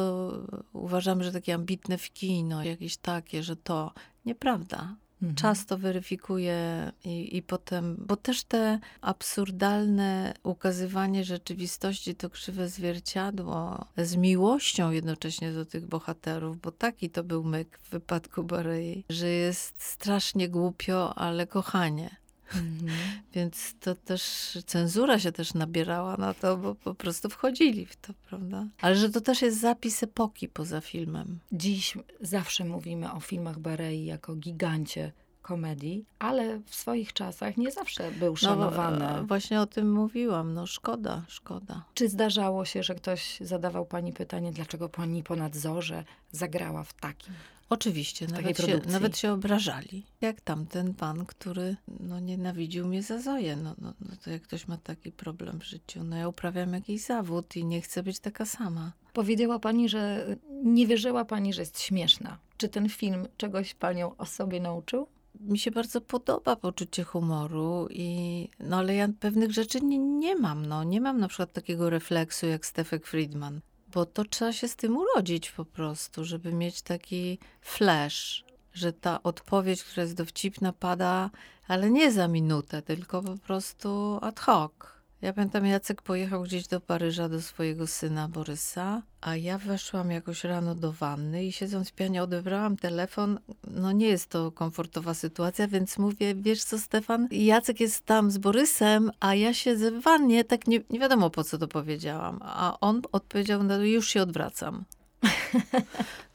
uważamy, 0.72 1.24
że 1.24 1.32
takie 1.32 1.54
ambitne 1.54 1.98
w 1.98 2.12
kino, 2.12 2.64
jakieś 2.64 2.96
takie, 2.96 3.42
że 3.42 3.56
to 3.56 3.92
nieprawda. 4.26 4.96
Mhm. 5.22 5.34
Czas 5.34 5.66
to 5.66 5.78
weryfikuje 5.78 6.92
i, 7.04 7.36
i 7.36 7.42
potem, 7.42 7.96
bo 8.06 8.16
też 8.16 8.44
te 8.44 8.78
absurdalne 9.00 10.34
ukazywanie 10.42 11.24
rzeczywistości 11.24 12.14
to 12.14 12.30
krzywe 12.30 12.68
zwierciadło 12.68 13.84
z 13.96 14.16
miłością 14.16 14.90
jednocześnie 14.90 15.52
do 15.52 15.64
tych 15.64 15.86
bohaterów, 15.86 16.60
bo 16.60 16.72
taki 16.72 17.10
to 17.10 17.24
był 17.24 17.44
myk 17.44 17.78
w 17.82 17.90
wypadku 17.90 18.44
Barei, 18.44 19.04
że 19.10 19.28
jest 19.28 19.82
strasznie 19.82 20.48
głupio, 20.48 21.14
ale 21.14 21.46
kochanie. 21.46 22.19
Mhm. 22.54 22.90
Więc 23.32 23.74
to 23.80 23.94
też 23.94 24.22
cenzura 24.66 25.18
się 25.18 25.32
też 25.32 25.54
nabierała 25.54 26.16
na 26.16 26.34
to, 26.34 26.56
bo 26.56 26.74
po 26.74 26.94
prostu 26.94 27.28
wchodzili 27.28 27.86
w 27.86 27.96
to, 27.96 28.12
prawda? 28.28 28.66
Ale 28.80 28.96
że 28.96 29.10
to 29.10 29.20
też 29.20 29.42
jest 29.42 29.60
zapis 29.60 30.02
epoki 30.02 30.48
poza 30.48 30.80
filmem. 30.80 31.38
Dziś 31.52 31.98
zawsze 32.20 32.64
mówimy 32.64 33.12
o 33.12 33.20
filmach 33.20 33.58
Barei 33.58 34.04
jako 34.04 34.34
gigancie 34.34 35.12
komedii, 35.42 36.04
ale 36.18 36.58
w 36.58 36.74
swoich 36.74 37.12
czasach 37.12 37.56
nie 37.56 37.70
zawsze 37.70 38.12
był 38.12 38.36
szanowany. 38.36 38.98
No, 38.98 39.24
właśnie 39.24 39.60
o 39.60 39.66
tym 39.66 39.92
mówiłam, 39.92 40.54
no 40.54 40.66
szkoda, 40.66 41.22
szkoda. 41.28 41.84
Czy 41.94 42.08
zdarzało 42.08 42.64
się, 42.64 42.82
że 42.82 42.94
ktoś 42.94 43.38
zadawał 43.40 43.86
pani 43.86 44.12
pytanie, 44.12 44.52
dlaczego 44.52 44.88
pani 44.88 45.22
po 45.22 45.36
nadzorze 45.36 46.04
zagrała 46.32 46.84
w 46.84 46.92
takim? 46.92 47.34
Oczywiście, 47.70 48.26
nawet 48.26 48.58
się, 48.58 48.80
nawet 48.86 49.18
się 49.18 49.32
obrażali. 49.32 50.06
Jak 50.20 50.40
tamten 50.40 50.94
pan, 50.94 51.26
który 51.26 51.76
no, 52.00 52.20
nienawidził 52.20 52.86
mnie 52.86 53.02
za 53.02 53.18
Zoję. 53.18 53.56
No, 53.56 53.74
no, 53.78 53.94
no 54.00 54.16
to 54.24 54.30
jak 54.30 54.42
ktoś 54.42 54.68
ma 54.68 54.76
taki 54.76 55.12
problem 55.12 55.60
w 55.60 55.64
życiu, 55.64 56.04
no 56.04 56.16
ja 56.16 56.28
uprawiam 56.28 56.72
jakiś 56.72 57.04
zawód 57.04 57.56
i 57.56 57.64
nie 57.64 57.80
chcę 57.80 58.02
być 58.02 58.20
taka 58.20 58.46
sama. 58.46 58.92
Powiedziała 59.12 59.58
pani, 59.58 59.88
że 59.88 60.26
nie 60.64 60.86
wierzyła 60.86 61.24
pani, 61.24 61.52
że 61.52 61.62
jest 61.62 61.80
śmieszna. 61.80 62.38
Czy 62.56 62.68
ten 62.68 62.88
film 62.88 63.28
czegoś 63.36 63.74
panią 63.74 64.16
o 64.16 64.26
sobie 64.26 64.60
nauczył? 64.60 65.06
mi 65.40 65.58
się 65.58 65.70
bardzo 65.70 66.00
podoba 66.00 66.56
poczucie 66.56 67.04
humoru 67.04 67.88
i 67.90 68.48
no 68.60 68.76
ale 68.76 68.94
ja 68.94 69.08
pewnych 69.20 69.52
rzeczy 69.52 69.80
nie, 69.80 69.98
nie 69.98 70.36
mam, 70.36 70.66
no. 70.66 70.84
Nie 70.84 71.00
mam 71.00 71.20
na 71.20 71.28
przykład 71.28 71.52
takiego 71.52 71.90
refleksu 71.90 72.46
jak 72.46 72.66
Stefek 72.66 73.06
Friedman, 73.06 73.60
bo 73.92 74.06
to 74.06 74.24
trzeba 74.24 74.52
się 74.52 74.68
z 74.68 74.76
tym 74.76 74.96
urodzić 74.96 75.50
po 75.50 75.64
prostu, 75.64 76.24
żeby 76.24 76.52
mieć 76.52 76.82
taki 76.82 77.38
flash, 77.60 78.44
że 78.74 78.92
ta 78.92 79.22
odpowiedź, 79.22 79.84
która 79.84 80.02
jest 80.02 80.16
dowcipna 80.16 80.72
pada, 80.72 81.30
ale 81.68 81.90
nie 81.90 82.12
za 82.12 82.28
minutę, 82.28 82.82
tylko 82.82 83.22
po 83.22 83.36
prostu 83.36 84.18
ad 84.22 84.40
hoc. 84.40 84.72
Ja 85.22 85.32
pamiętam, 85.32 85.66
Jacek 85.66 86.02
pojechał 86.02 86.42
gdzieś 86.42 86.66
do 86.66 86.80
Paryża 86.80 87.28
do 87.28 87.42
swojego 87.42 87.86
syna 87.86 88.28
Borysa, 88.28 89.02
a 89.20 89.36
ja 89.36 89.58
weszłam 89.58 90.10
jakoś 90.10 90.44
rano 90.44 90.74
do 90.74 90.92
wanny 90.92 91.44
i 91.44 91.52
siedząc 91.52 91.88
w 91.88 91.92
pianie 91.92 92.22
odebrałam 92.22 92.76
telefon. 92.76 93.38
No 93.70 93.92
nie 93.92 94.06
jest 94.06 94.26
to 94.28 94.52
komfortowa 94.52 95.14
sytuacja, 95.14 95.68
więc 95.68 95.98
mówię, 95.98 96.34
wiesz 96.34 96.64
co 96.64 96.78
Stefan, 96.78 97.28
Jacek 97.30 97.80
jest 97.80 98.06
tam 98.06 98.30
z 98.30 98.38
Borysem, 98.38 99.10
a 99.20 99.34
ja 99.34 99.54
siedzę 99.54 99.90
w 99.90 100.02
wannie, 100.02 100.44
tak 100.44 100.66
nie, 100.66 100.80
nie 100.90 100.98
wiadomo 100.98 101.30
po 101.30 101.44
co 101.44 101.58
to 101.58 101.68
powiedziałam. 101.68 102.40
A 102.42 102.76
on 102.80 103.02
odpowiedział, 103.12 103.62
no 103.62 103.84
już 103.84 104.08
się 104.08 104.22
odwracam. 104.22 104.84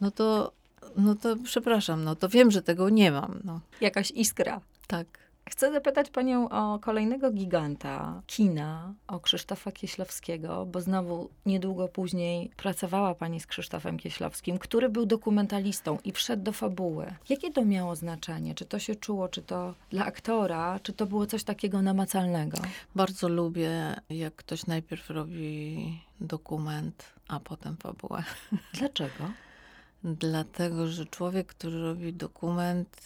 No 0.02 0.12
to, 0.12 0.52
no 0.98 1.16
to 1.16 1.36
przepraszam, 1.44 2.04
no 2.04 2.16
to 2.16 2.30
wiem, 2.30 2.52
że 2.52 2.62
tego 2.62 2.90
nie 2.90 3.12
mam. 3.12 3.40
No. 3.44 3.60
Jakaś 3.82 4.12
iskra. 4.12 4.62
Tak. 4.88 5.25
Chcę 5.50 5.72
zapytać 5.72 6.10
panią 6.10 6.50
o 6.50 6.80
kolejnego 6.80 7.32
giganta 7.32 8.22
kina, 8.28 8.94
o 9.08 9.20
Krzysztofa 9.20 9.72
Kieślowskiego, 9.72 10.66
bo 10.66 10.82
znowu 10.82 11.30
niedługo 11.46 11.88
później 11.88 12.50
pracowała 12.58 13.16
pani 13.16 13.40
z 13.40 13.48
Krzysztofem 13.48 13.98
Kieślowskim, 13.98 14.58
który 14.58 14.90
był 14.90 15.06
dokumentalistą 15.06 15.98
i 16.04 16.12
wszedł 16.12 16.44
do 16.44 16.52
fabuły. 16.52 17.14
Jakie 17.30 17.52
to 17.52 17.66
miało 17.66 17.96
znaczenie? 17.96 18.56
Czy 18.56 18.66
to 18.66 18.80
się 18.80 18.96
czuło, 18.96 19.28
czy 19.28 19.42
to 19.42 19.74
dla 19.90 20.06
aktora, 20.06 20.80
czy 20.84 20.94
to 20.94 21.06
było 21.06 21.26
coś 21.26 21.44
takiego 21.44 21.82
namacalnego? 21.82 22.58
Bardzo 22.96 23.30
lubię, 23.30 23.96
jak 24.10 24.36
ktoś 24.36 24.66
najpierw 24.66 25.10
robi 25.10 26.00
dokument, 26.22 27.14
a 27.28 27.40
potem 27.40 27.78
fabułę. 27.78 28.24
Dlaczego? 28.80 29.32
Dlatego, 30.04 30.88
że 30.88 31.06
człowiek, 31.06 31.48
który 31.48 31.82
robi 31.82 32.14
dokument, 32.14 33.02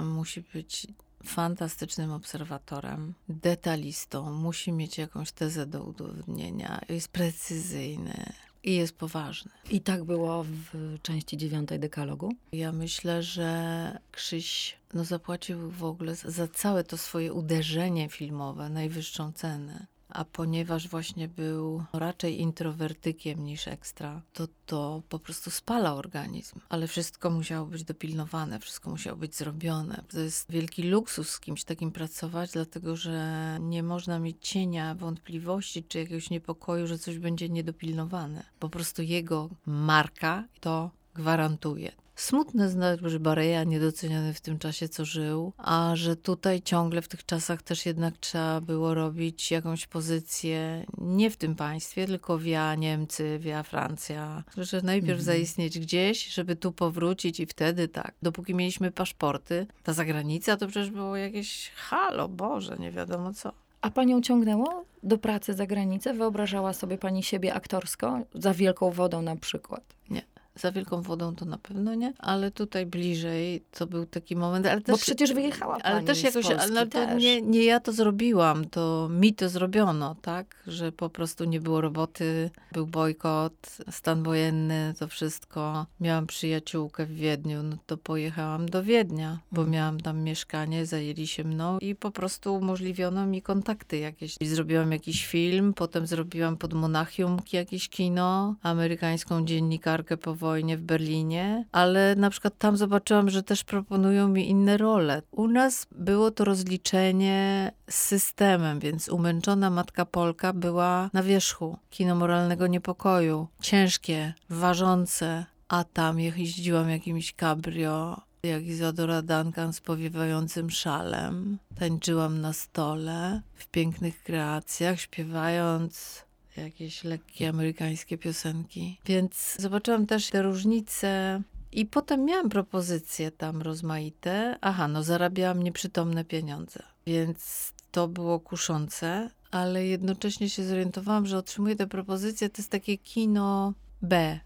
musi 0.00 0.44
być 0.54 0.86
fantastycznym 1.24 2.12
obserwatorem, 2.12 3.14
detalistą, 3.28 4.32
musi 4.32 4.72
mieć 4.72 4.98
jakąś 4.98 5.32
tezę 5.32 5.66
do 5.66 5.82
udowodnienia, 5.84 6.80
jest 6.88 7.08
precyzyjny. 7.08 8.32
I 8.64 8.76
jest 8.76 8.98
poważny. 8.98 9.50
I 9.70 9.80
tak 9.80 10.04
było 10.04 10.44
w 10.44 10.98
części 11.02 11.36
dziewiątej 11.36 11.78
dekalogu? 11.78 12.32
Ja 12.52 12.72
myślę, 12.72 13.22
że 13.22 13.98
Krzyś 14.12 14.76
no, 14.94 15.04
zapłacił 15.04 15.70
w 15.70 15.84
ogóle 15.84 16.16
za 16.16 16.48
całe 16.48 16.84
to 16.84 16.96
swoje 16.96 17.32
uderzenie 17.32 18.08
filmowe 18.08 18.68
najwyższą 18.68 19.32
cenę 19.32 19.86
a 20.12 20.24
ponieważ 20.24 20.88
właśnie 20.88 21.28
był 21.28 21.84
raczej 21.92 22.40
introwertykiem 22.40 23.44
niż 23.44 23.68
ekstra, 23.68 24.22
to 24.32 24.48
to 24.66 25.02
po 25.08 25.18
prostu 25.18 25.50
spala 25.50 25.94
organizm. 25.94 26.60
Ale 26.68 26.86
wszystko 26.86 27.30
musiało 27.30 27.66
być 27.66 27.84
dopilnowane, 27.84 28.58
wszystko 28.58 28.90
musiało 28.90 29.16
być 29.16 29.36
zrobione. 29.36 30.04
To 30.08 30.20
jest 30.20 30.50
wielki 30.50 30.82
luksus 30.82 31.30
z 31.30 31.40
kimś 31.40 31.64
takim 31.64 31.92
pracować, 31.92 32.50
dlatego 32.52 32.96
że 32.96 33.58
nie 33.60 33.82
można 33.82 34.18
mieć 34.18 34.36
cienia 34.40 34.94
wątpliwości 34.94 35.84
czy 35.84 35.98
jakiegoś 35.98 36.30
niepokoju, 36.30 36.86
że 36.86 36.98
coś 36.98 37.18
będzie 37.18 37.48
niedopilnowane. 37.48 38.42
Po 38.58 38.68
prostu 38.68 39.02
jego 39.02 39.48
marka 39.66 40.44
to 40.60 40.90
gwarantuje. 41.14 41.92
Smutne 42.20 42.68
znać, 42.68 43.00
że 43.04 43.20
Bareja 43.20 43.64
niedoceniony 43.64 44.34
w 44.34 44.40
tym 44.40 44.58
czasie, 44.58 44.88
co 44.88 45.04
żył, 45.04 45.52
a 45.58 45.92
że 45.94 46.16
tutaj 46.16 46.62
ciągle 46.62 47.02
w 47.02 47.08
tych 47.08 47.26
czasach 47.26 47.62
też 47.62 47.86
jednak 47.86 48.14
trzeba 48.18 48.60
było 48.60 48.94
robić 48.94 49.50
jakąś 49.50 49.86
pozycję 49.86 50.86
nie 50.98 51.30
w 51.30 51.36
tym 51.36 51.54
państwie, 51.54 52.06
tylko 52.06 52.38
via 52.38 52.74
Niemcy, 52.74 53.38
via 53.38 53.62
Francja. 53.62 54.44
Że 54.56 54.82
najpierw 54.82 55.18
mhm. 55.18 55.24
zaistnieć 55.24 55.78
gdzieś, 55.78 56.26
żeby 56.26 56.56
tu 56.56 56.72
powrócić 56.72 57.40
i 57.40 57.46
wtedy 57.46 57.88
tak. 57.88 58.14
Dopóki 58.22 58.54
mieliśmy 58.54 58.90
paszporty, 58.90 59.66
ta 59.82 59.92
zagranica 59.92 60.56
to 60.56 60.66
przecież 60.66 60.90
było 60.90 61.16
jakieś 61.16 61.70
halo, 61.70 62.28
Boże, 62.28 62.76
nie 62.78 62.90
wiadomo 62.90 63.32
co. 63.32 63.52
A 63.80 63.90
panią 63.90 64.20
ciągnęło 64.20 64.84
do 65.02 65.18
pracy 65.18 65.54
za 65.54 65.66
granicę? 65.66 66.14
Wyobrażała 66.14 66.72
sobie 66.72 66.98
pani 66.98 67.22
siebie 67.22 67.54
aktorsko? 67.54 68.20
Za 68.34 68.54
wielką 68.54 68.90
wodą 68.90 69.22
na 69.22 69.36
przykład? 69.36 69.82
Nie. 70.10 70.29
Za 70.54 70.72
wielką 70.72 71.02
wodą 71.02 71.34
to 71.34 71.44
na 71.44 71.58
pewno 71.58 71.94
nie, 71.94 72.12
ale 72.18 72.50
tutaj 72.50 72.86
bliżej 72.86 73.62
to 73.70 73.86
był 73.86 74.06
taki 74.06 74.36
moment. 74.36 74.66
Ale 74.66 74.80
też, 74.80 74.92
Bo 74.92 74.98
przecież 74.98 75.32
wyjechała 75.32 75.72
pani 75.80 75.84
Ale 75.84 76.02
też 76.02 76.22
jakoś, 76.22 76.46
ale 76.46 76.86
to 76.86 77.14
nie, 77.14 77.42
nie 77.42 77.64
ja 77.64 77.80
to 77.80 77.92
zrobiłam, 77.92 78.64
to 78.64 79.08
mi 79.10 79.34
to 79.34 79.48
zrobiono, 79.48 80.16
tak? 80.22 80.62
Że 80.66 80.92
po 80.92 81.10
prostu 81.10 81.44
nie 81.44 81.60
było 81.60 81.80
roboty, 81.80 82.50
był 82.72 82.86
bojkot, 82.86 83.76
stan 83.90 84.22
wojenny, 84.22 84.94
to 84.98 85.08
wszystko. 85.08 85.86
Miałam 86.00 86.26
przyjaciółkę 86.26 87.06
w 87.06 87.14
Wiedniu, 87.14 87.62
no 87.62 87.76
to 87.86 87.96
pojechałam 87.96 88.68
do 88.68 88.82
Wiednia, 88.82 89.38
bo 89.52 89.60
mhm. 89.60 89.74
miałam 89.74 90.00
tam 90.00 90.22
mieszkanie, 90.22 90.86
zajęli 90.86 91.26
się 91.26 91.44
mną 91.44 91.78
i 91.78 91.94
po 91.94 92.10
prostu 92.10 92.54
umożliwiono 92.54 93.26
mi 93.26 93.42
kontakty 93.42 93.98
jakieś. 93.98 94.36
I 94.40 94.46
zrobiłam 94.46 94.92
jakiś 94.92 95.26
film, 95.26 95.74
potem 95.74 96.06
zrobiłam 96.06 96.56
pod 96.56 96.74
Monachium 96.74 97.36
jakieś 97.52 97.88
kino, 97.88 98.54
amerykańską 98.62 99.44
dziennikarkę 99.44 100.16
po 100.16 100.34
wojnie 100.40 100.76
w 100.76 100.82
Berlinie, 100.82 101.64
ale 101.72 102.14
na 102.16 102.30
przykład 102.30 102.58
tam 102.58 102.76
zobaczyłam, 102.76 103.30
że 103.30 103.42
też 103.42 103.64
proponują 103.64 104.28
mi 104.28 104.50
inne 104.50 104.76
role. 104.76 105.22
U 105.30 105.48
nas 105.48 105.86
było 105.92 106.30
to 106.30 106.44
rozliczenie 106.44 107.72
systemem, 107.90 108.80
więc 108.80 109.08
umęczona 109.08 109.70
matka 109.70 110.04
Polka 110.04 110.52
była 110.52 111.10
na 111.12 111.22
wierzchu 111.22 111.78
kino 111.90 112.14
moralnego 112.14 112.66
niepokoju. 112.66 113.48
Ciężkie, 113.60 114.34
ważące, 114.50 115.44
a 115.68 115.84
tam 115.84 116.20
jeździłam 116.20 116.90
jakimś 116.90 117.34
cabrio 117.34 118.20
jak 118.42 118.62
Izadora 118.62 119.22
Duncan 119.22 119.72
z 119.72 119.80
powiewającym 119.80 120.70
szalem. 120.70 121.58
Tańczyłam 121.78 122.40
na 122.40 122.52
stole 122.52 123.42
w 123.54 123.66
pięknych 123.66 124.22
kreacjach, 124.22 125.00
śpiewając 125.00 126.24
jakieś 126.56 127.04
lekkie 127.04 127.48
amerykańskie 127.48 128.18
piosenki. 128.18 128.98
Więc 129.06 129.56
zobaczyłam 129.58 130.06
też 130.06 130.30
te 130.30 130.42
różnice. 130.42 131.42
I 131.72 131.86
potem 131.86 132.24
miałam 132.24 132.48
propozycje 132.48 133.30
tam 133.30 133.62
rozmaite. 133.62 134.56
Aha, 134.60 134.88
no 134.88 135.02
zarabiałam 135.02 135.62
nieprzytomne 135.62 136.24
pieniądze. 136.24 136.82
Więc 137.06 137.72
to 137.92 138.08
było 138.08 138.40
kuszące, 138.40 139.30
ale 139.50 139.86
jednocześnie 139.86 140.50
się 140.50 140.64
zorientowałam, 140.64 141.26
że 141.26 141.38
otrzymuję 141.38 141.76
te 141.76 141.86
propozycje. 141.86 142.48
To 142.48 142.62
jest 142.62 142.70
takie 142.70 142.98
kino 142.98 143.72
B. 144.02 144.40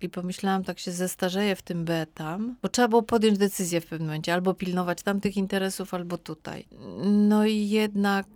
I 0.00 0.08
pomyślałam, 0.08 0.64
tak 0.64 0.78
się 0.78 0.92
zestarzeję 0.92 1.56
w 1.56 1.62
tym 1.62 1.84
B 1.84 2.06
tam, 2.14 2.56
bo 2.62 2.68
trzeba 2.68 2.88
było 2.88 3.02
podjąć 3.02 3.38
decyzję 3.38 3.80
w 3.80 3.86
pewnym 3.86 4.08
momencie, 4.08 4.34
albo 4.34 4.54
pilnować 4.54 5.02
tamtych 5.02 5.36
interesów, 5.36 5.94
albo 5.94 6.18
tutaj. 6.18 6.64
No 7.04 7.46
i 7.46 7.68
jednak 7.68 8.26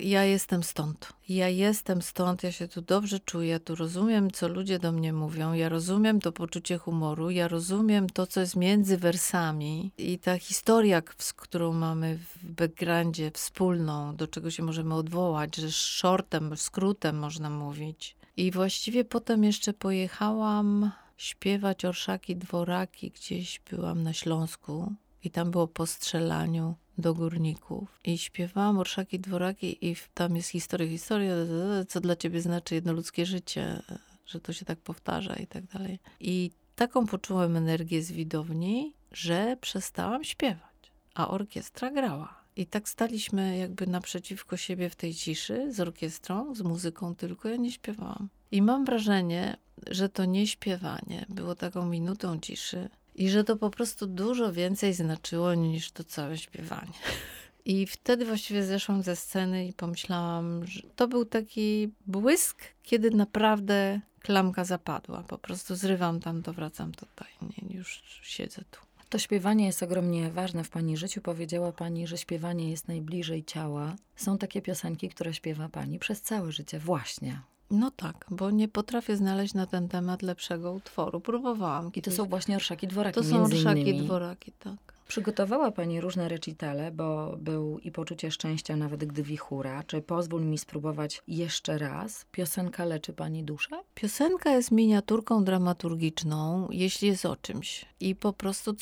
ja 0.00 0.24
jestem 0.24 0.62
stąd. 0.62 1.12
Ja 1.28 1.48
jestem 1.48 2.02
stąd, 2.02 2.42
ja 2.42 2.52
się 2.52 2.68
tu 2.68 2.82
dobrze 2.82 3.20
czuję, 3.20 3.60
tu 3.60 3.74
rozumiem, 3.74 4.30
co 4.30 4.48
ludzie 4.48 4.78
do 4.78 4.92
mnie 4.92 5.12
mówią, 5.12 5.52
ja 5.52 5.68
rozumiem 5.68 6.20
to 6.20 6.32
poczucie 6.32 6.78
humoru, 6.78 7.30
ja 7.30 7.48
rozumiem 7.48 8.10
to, 8.10 8.26
co 8.26 8.40
jest 8.40 8.56
między 8.56 8.96
wersami 8.96 9.92
i 9.98 10.18
ta 10.18 10.38
historia, 10.38 11.02
z 11.18 11.32
którą 11.32 11.72
mamy 11.72 12.18
w 12.18 12.52
backgroundzie 12.52 13.30
wspólną, 13.30 14.16
do 14.16 14.26
czego 14.26 14.50
się 14.50 14.62
możemy 14.62 14.94
odwołać, 14.94 15.56
że 15.56 15.72
shortem, 15.72 16.56
skrótem 16.56 17.18
można 17.18 17.50
mówić. 17.50 18.16
I 18.36 18.50
właściwie 18.50 19.04
potem 19.04 19.44
jeszcze 19.44 19.72
pojechałam 19.72 20.90
śpiewać 21.16 21.84
orszaki, 21.84 22.36
dworaki. 22.36 23.10
Gdzieś 23.10 23.60
byłam 23.70 24.02
na 24.02 24.12
Śląsku 24.12 24.92
i 25.24 25.30
tam 25.30 25.50
było 25.50 25.68
po 25.68 25.86
strzelaniu 25.86 26.74
do 26.98 27.14
górników. 27.14 28.00
I 28.04 28.18
śpiewałam 28.18 28.78
orszaki, 28.78 29.20
dworaki 29.20 29.86
i 29.86 29.96
tam 30.14 30.36
jest 30.36 30.48
historia, 30.48 30.88
historia, 30.88 31.34
co 31.88 32.00
dla 32.00 32.16
ciebie 32.16 32.40
znaczy 32.40 32.74
jedno 32.74 32.92
ludzkie 32.92 33.26
życie, 33.26 33.82
że 34.26 34.40
to 34.40 34.52
się 34.52 34.64
tak 34.64 34.78
powtarza 34.78 35.34
i 35.34 35.46
tak 35.46 35.66
dalej. 35.66 35.98
I 36.20 36.50
taką 36.76 37.06
poczułem 37.06 37.56
energię 37.56 38.02
z 38.02 38.12
widowni, 38.12 38.94
że 39.12 39.56
przestałam 39.60 40.24
śpiewać, 40.24 40.92
a 41.14 41.28
orkiestra 41.28 41.90
grała. 41.90 42.46
I 42.56 42.66
tak 42.66 42.88
staliśmy 42.88 43.56
jakby 43.56 43.86
naprzeciwko 43.86 44.56
siebie 44.56 44.90
w 44.90 44.96
tej 44.96 45.14
ciszy, 45.14 45.72
z 45.72 45.80
orkiestrą, 45.80 46.54
z 46.54 46.62
muzyką 46.62 47.14
tylko, 47.14 47.48
ja 47.48 47.56
nie 47.56 47.72
śpiewałam. 47.72 48.28
I 48.50 48.62
mam 48.62 48.84
wrażenie, 48.84 49.56
że 49.90 50.08
to 50.08 50.24
nie 50.24 50.46
śpiewanie 50.46 51.26
było 51.28 51.54
taką 51.54 51.86
minutą 51.86 52.40
ciszy 52.40 52.88
i 53.14 53.30
że 53.30 53.44
to 53.44 53.56
po 53.56 53.70
prostu 53.70 54.06
dużo 54.06 54.52
więcej 54.52 54.94
znaczyło 54.94 55.54
niż 55.54 55.90
to 55.90 56.04
całe 56.04 56.38
śpiewanie. 56.38 56.92
I 57.64 57.86
wtedy 57.86 58.24
właściwie 58.24 58.64
zeszłam 58.64 59.02
ze 59.02 59.16
sceny 59.16 59.66
i 59.66 59.72
pomyślałam, 59.72 60.66
że 60.66 60.82
to 60.96 61.08
był 61.08 61.24
taki 61.24 61.90
błysk, 62.06 62.62
kiedy 62.82 63.10
naprawdę 63.10 64.00
klamka 64.20 64.64
zapadła. 64.64 65.22
Po 65.22 65.38
prostu 65.38 65.74
zrywam 65.74 66.20
tam, 66.20 66.42
to 66.42 66.52
wracam 66.52 66.92
tutaj. 66.92 67.28
Nie, 67.42 67.76
już 67.76 68.02
siedzę 68.22 68.62
tu. 68.70 68.80
To 69.08 69.18
śpiewanie 69.18 69.66
jest 69.66 69.82
ogromnie 69.82 70.30
ważne 70.30 70.64
w 70.64 70.70
Pani 70.70 70.96
życiu. 70.96 71.20
Powiedziała 71.20 71.72
Pani, 71.72 72.06
że 72.06 72.18
śpiewanie 72.18 72.70
jest 72.70 72.88
najbliżej 72.88 73.44
ciała. 73.44 73.96
Są 74.16 74.38
takie 74.38 74.62
piosenki, 74.62 75.08
które 75.08 75.34
śpiewa 75.34 75.68
Pani 75.68 75.98
przez 75.98 76.22
całe 76.22 76.52
życie, 76.52 76.78
właśnie. 76.78 77.40
No 77.70 77.90
tak, 77.90 78.26
bo 78.30 78.50
nie 78.50 78.68
potrafię 78.68 79.16
znaleźć 79.16 79.54
na 79.54 79.66
ten 79.66 79.88
temat 79.88 80.22
lepszego 80.22 80.72
utworu. 80.72 81.20
Próbowałam. 81.20 81.90
I 81.94 82.02
to 82.02 82.10
są 82.10 82.24
właśnie 82.24 82.56
orszaki 82.56 82.86
dworaki. 82.86 83.14
To 83.14 83.24
są 83.24 83.42
orszaki 83.44 83.94
dworaki, 83.94 84.52
tak. 84.52 84.96
Przygotowała 85.08 85.70
Pani 85.70 86.00
różne 86.00 86.28
recitale, 86.28 86.90
bo 86.90 87.36
był 87.36 87.78
i 87.78 87.92
poczucie 87.92 88.30
szczęścia, 88.30 88.76
nawet 88.76 89.04
gdy 89.04 89.22
wichura. 89.22 89.82
Czy 89.82 90.02
pozwól 90.02 90.44
mi 90.44 90.58
spróbować 90.58 91.22
jeszcze 91.28 91.78
raz? 91.78 92.26
Piosenka 92.32 92.84
leczy 92.84 93.12
Pani 93.12 93.44
duszę? 93.44 93.80
Piosenka 93.94 94.50
jest 94.50 94.70
miniaturką 94.70 95.44
dramaturgiczną, 95.44 96.68
jeśli 96.70 97.08
jest 97.08 97.26
o 97.26 97.36
czymś. 97.36 97.84
I 98.00 98.14
po 98.14 98.32
prostu 98.32 98.74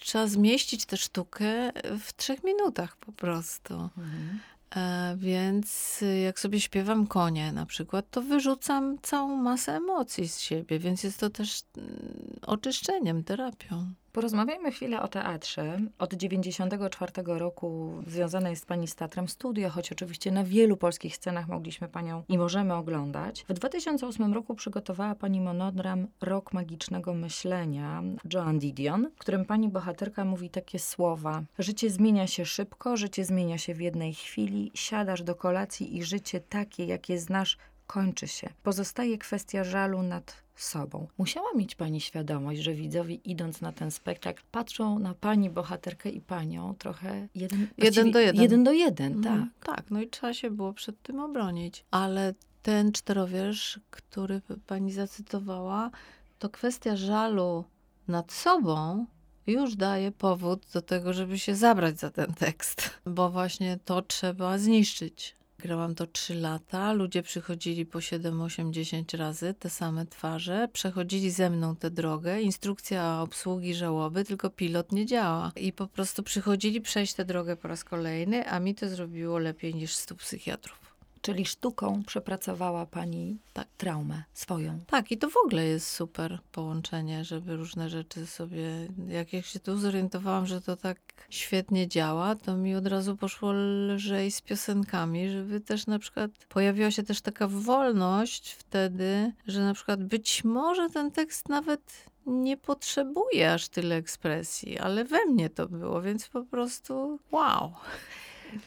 trzeba 0.00 0.26
zmieścić 0.26 0.86
tę 0.86 0.96
sztukę 0.96 1.72
w 2.00 2.12
trzech 2.16 2.44
minutach 2.44 2.96
po 2.96 3.12
prostu. 3.12 3.74
Mhm. 3.74 4.40
E, 4.76 5.16
więc 5.16 6.00
jak 6.24 6.40
sobie 6.40 6.60
śpiewam 6.60 7.06
konie 7.06 7.52
na 7.52 7.66
przykład, 7.66 8.10
to 8.10 8.22
wyrzucam 8.22 8.98
całą 9.02 9.36
masę 9.36 9.76
emocji 9.76 10.28
z 10.28 10.38
siebie, 10.40 10.78
więc 10.78 11.02
jest 11.04 11.20
to 11.20 11.30
też 11.30 11.62
mm, 11.76 12.40
oczyszczeniem, 12.46 13.24
terapią. 13.24 13.92
Porozmawiajmy 14.12 14.72
chwilę 14.72 15.02
o 15.02 15.08
teatrze. 15.08 15.80
Od 15.98 16.14
94 16.14 17.12
roku 17.26 18.02
związane 18.06 18.50
jest 18.50 18.66
Pani 18.66 18.88
z 18.88 18.94
Teatrem 18.94 19.28
Studio, 19.28 19.70
choć 19.70 19.92
oczywiście 19.92 20.30
na 20.30 20.44
wielu 20.44 20.76
polskich 20.76 21.16
scenach 21.16 21.48
mogliśmy 21.48 21.88
Panią 21.88 22.22
i 22.28 22.38
możemy 22.38 22.74
oglądać. 22.74 23.44
W 23.48 23.52
2008 23.52 24.34
roku 24.34 24.54
przygotowała 24.54 25.14
Pani 25.14 25.40
monodram 25.40 26.06
Rok 26.20 26.52
Magicznego 26.52 27.14
Myślenia 27.14 28.02
Joan 28.34 28.58
Didion, 28.58 29.10
w 29.16 29.18
którym 29.18 29.44
Pani 29.44 29.68
bohaterka 29.68 30.24
mówi 30.24 30.50
takie 30.50 30.78
słowa. 30.78 31.42
Życie 31.58 31.90
zmienia 31.90 32.26
się 32.26 32.44
szybko, 32.44 32.96
życie 32.96 33.24
zmienia 33.24 33.58
się 33.58 33.74
w 33.74 33.80
jednej 33.80 34.14
chwili, 34.14 34.70
siadasz 34.74 35.22
do 35.22 35.34
kolacji 35.34 35.96
i 35.96 36.02
życie 36.02 36.40
takie, 36.40 36.84
jakie 36.84 37.18
znasz, 37.18 37.56
kończy 37.90 38.28
się. 38.28 38.50
Pozostaje 38.62 39.18
kwestia 39.18 39.64
żalu 39.64 40.02
nad 40.02 40.42
sobą. 40.54 41.06
Musiała 41.18 41.52
mieć 41.54 41.74
pani 41.74 42.00
świadomość, 42.00 42.60
że 42.60 42.74
widzowie 42.74 43.14
idąc 43.14 43.60
na 43.60 43.72
ten 43.72 43.90
spektakl 43.90 44.42
patrzą 44.50 44.98
na 44.98 45.14
pani 45.14 45.50
bohaterkę 45.50 46.10
i 46.10 46.20
panią 46.20 46.74
trochę 46.74 47.28
jeden, 47.34 47.66
jeden 47.78 48.10
do 48.10 48.18
jeden. 48.20 48.42
Jeden 48.42 48.64
do 48.64 48.72
jeden, 48.72 49.12
mhm. 49.12 49.50
tak. 49.64 49.76
Tak, 49.76 49.90
no 49.90 50.02
i 50.02 50.08
trzeba 50.08 50.34
się 50.34 50.50
było 50.50 50.72
przed 50.72 51.02
tym 51.02 51.20
obronić. 51.20 51.84
Ale 51.90 52.34
ten 52.62 52.92
czterowiersz, 52.92 53.80
który 53.90 54.42
pani 54.66 54.92
zacytowała, 54.92 55.90
to 56.38 56.48
kwestia 56.48 56.96
żalu 56.96 57.64
nad 58.08 58.32
sobą, 58.32 59.06
już 59.46 59.76
daje 59.76 60.12
powód 60.12 60.66
do 60.72 60.82
tego, 60.82 61.12
żeby 61.12 61.38
się 61.38 61.54
zabrać 61.54 61.98
za 61.98 62.10
ten 62.10 62.34
tekst, 62.34 62.90
bo 63.06 63.30
właśnie 63.30 63.78
to 63.84 64.02
trzeba 64.02 64.58
zniszczyć. 64.58 65.39
Grałam 65.62 65.94
to 65.94 66.06
3 66.06 66.34
lata. 66.34 66.92
Ludzie 66.92 67.22
przychodzili 67.22 67.86
po 67.86 68.00
7, 68.00 68.40
8, 68.40 68.72
10 68.72 69.14
razy, 69.14 69.54
te 69.54 69.70
same 69.70 70.06
twarze. 70.06 70.68
Przechodzili 70.72 71.30
ze 71.30 71.50
mną 71.50 71.76
tę 71.76 71.90
drogę. 71.90 72.40
Instrukcja 72.40 73.20
obsługi 73.22 73.74
żałoby, 73.74 74.24
tylko 74.24 74.50
pilot 74.50 74.92
nie 74.92 75.06
działa. 75.06 75.52
I 75.56 75.72
po 75.72 75.86
prostu 75.86 76.22
przychodzili 76.22 76.80
przejść 76.80 77.14
tę 77.14 77.24
drogę 77.24 77.56
po 77.56 77.68
raz 77.68 77.84
kolejny, 77.84 78.48
a 78.48 78.60
mi 78.60 78.74
to 78.74 78.88
zrobiło 78.88 79.38
lepiej 79.38 79.74
niż 79.74 79.94
100 79.94 80.14
psychiatrów. 80.14 80.89
Czyli 81.22 81.46
sztuką 81.46 82.02
przepracowała 82.06 82.86
pani 82.86 83.38
tak. 83.52 83.68
traumę 83.76 84.22
swoją. 84.32 84.80
Tak, 84.86 85.12
i 85.12 85.18
to 85.18 85.30
w 85.30 85.36
ogóle 85.36 85.64
jest 85.64 85.88
super 85.88 86.38
połączenie, 86.52 87.24
żeby 87.24 87.56
różne 87.56 87.90
rzeczy 87.90 88.26
sobie. 88.26 88.88
Jak 89.08 89.32
ja 89.32 89.42
się 89.42 89.60
tu 89.60 89.78
zorientowałam, 89.78 90.46
że 90.46 90.60
to 90.60 90.76
tak 90.76 90.98
świetnie 91.30 91.88
działa, 91.88 92.34
to 92.34 92.56
mi 92.56 92.74
od 92.74 92.86
razu 92.86 93.16
poszło 93.16 93.52
lżej 93.52 94.30
z 94.30 94.40
piosenkami, 94.40 95.30
żeby 95.30 95.60
też 95.60 95.86
na 95.86 95.98
przykład 95.98 96.30
pojawiła 96.48 96.90
się 96.90 97.02
też 97.02 97.20
taka 97.20 97.48
wolność 97.48 98.52
wtedy, 98.52 99.32
że 99.46 99.60
na 99.60 99.74
przykład 99.74 100.04
być 100.04 100.44
może 100.44 100.90
ten 100.90 101.10
tekst 101.10 101.48
nawet 101.48 102.10
nie 102.26 102.56
potrzebuje 102.56 103.52
aż 103.52 103.68
tyle 103.68 103.96
ekspresji, 103.96 104.78
ale 104.78 105.04
we 105.04 105.26
mnie 105.26 105.50
to 105.50 105.68
było, 105.68 106.02
więc 106.02 106.28
po 106.28 106.44
prostu 106.44 107.18
wow. 107.30 107.72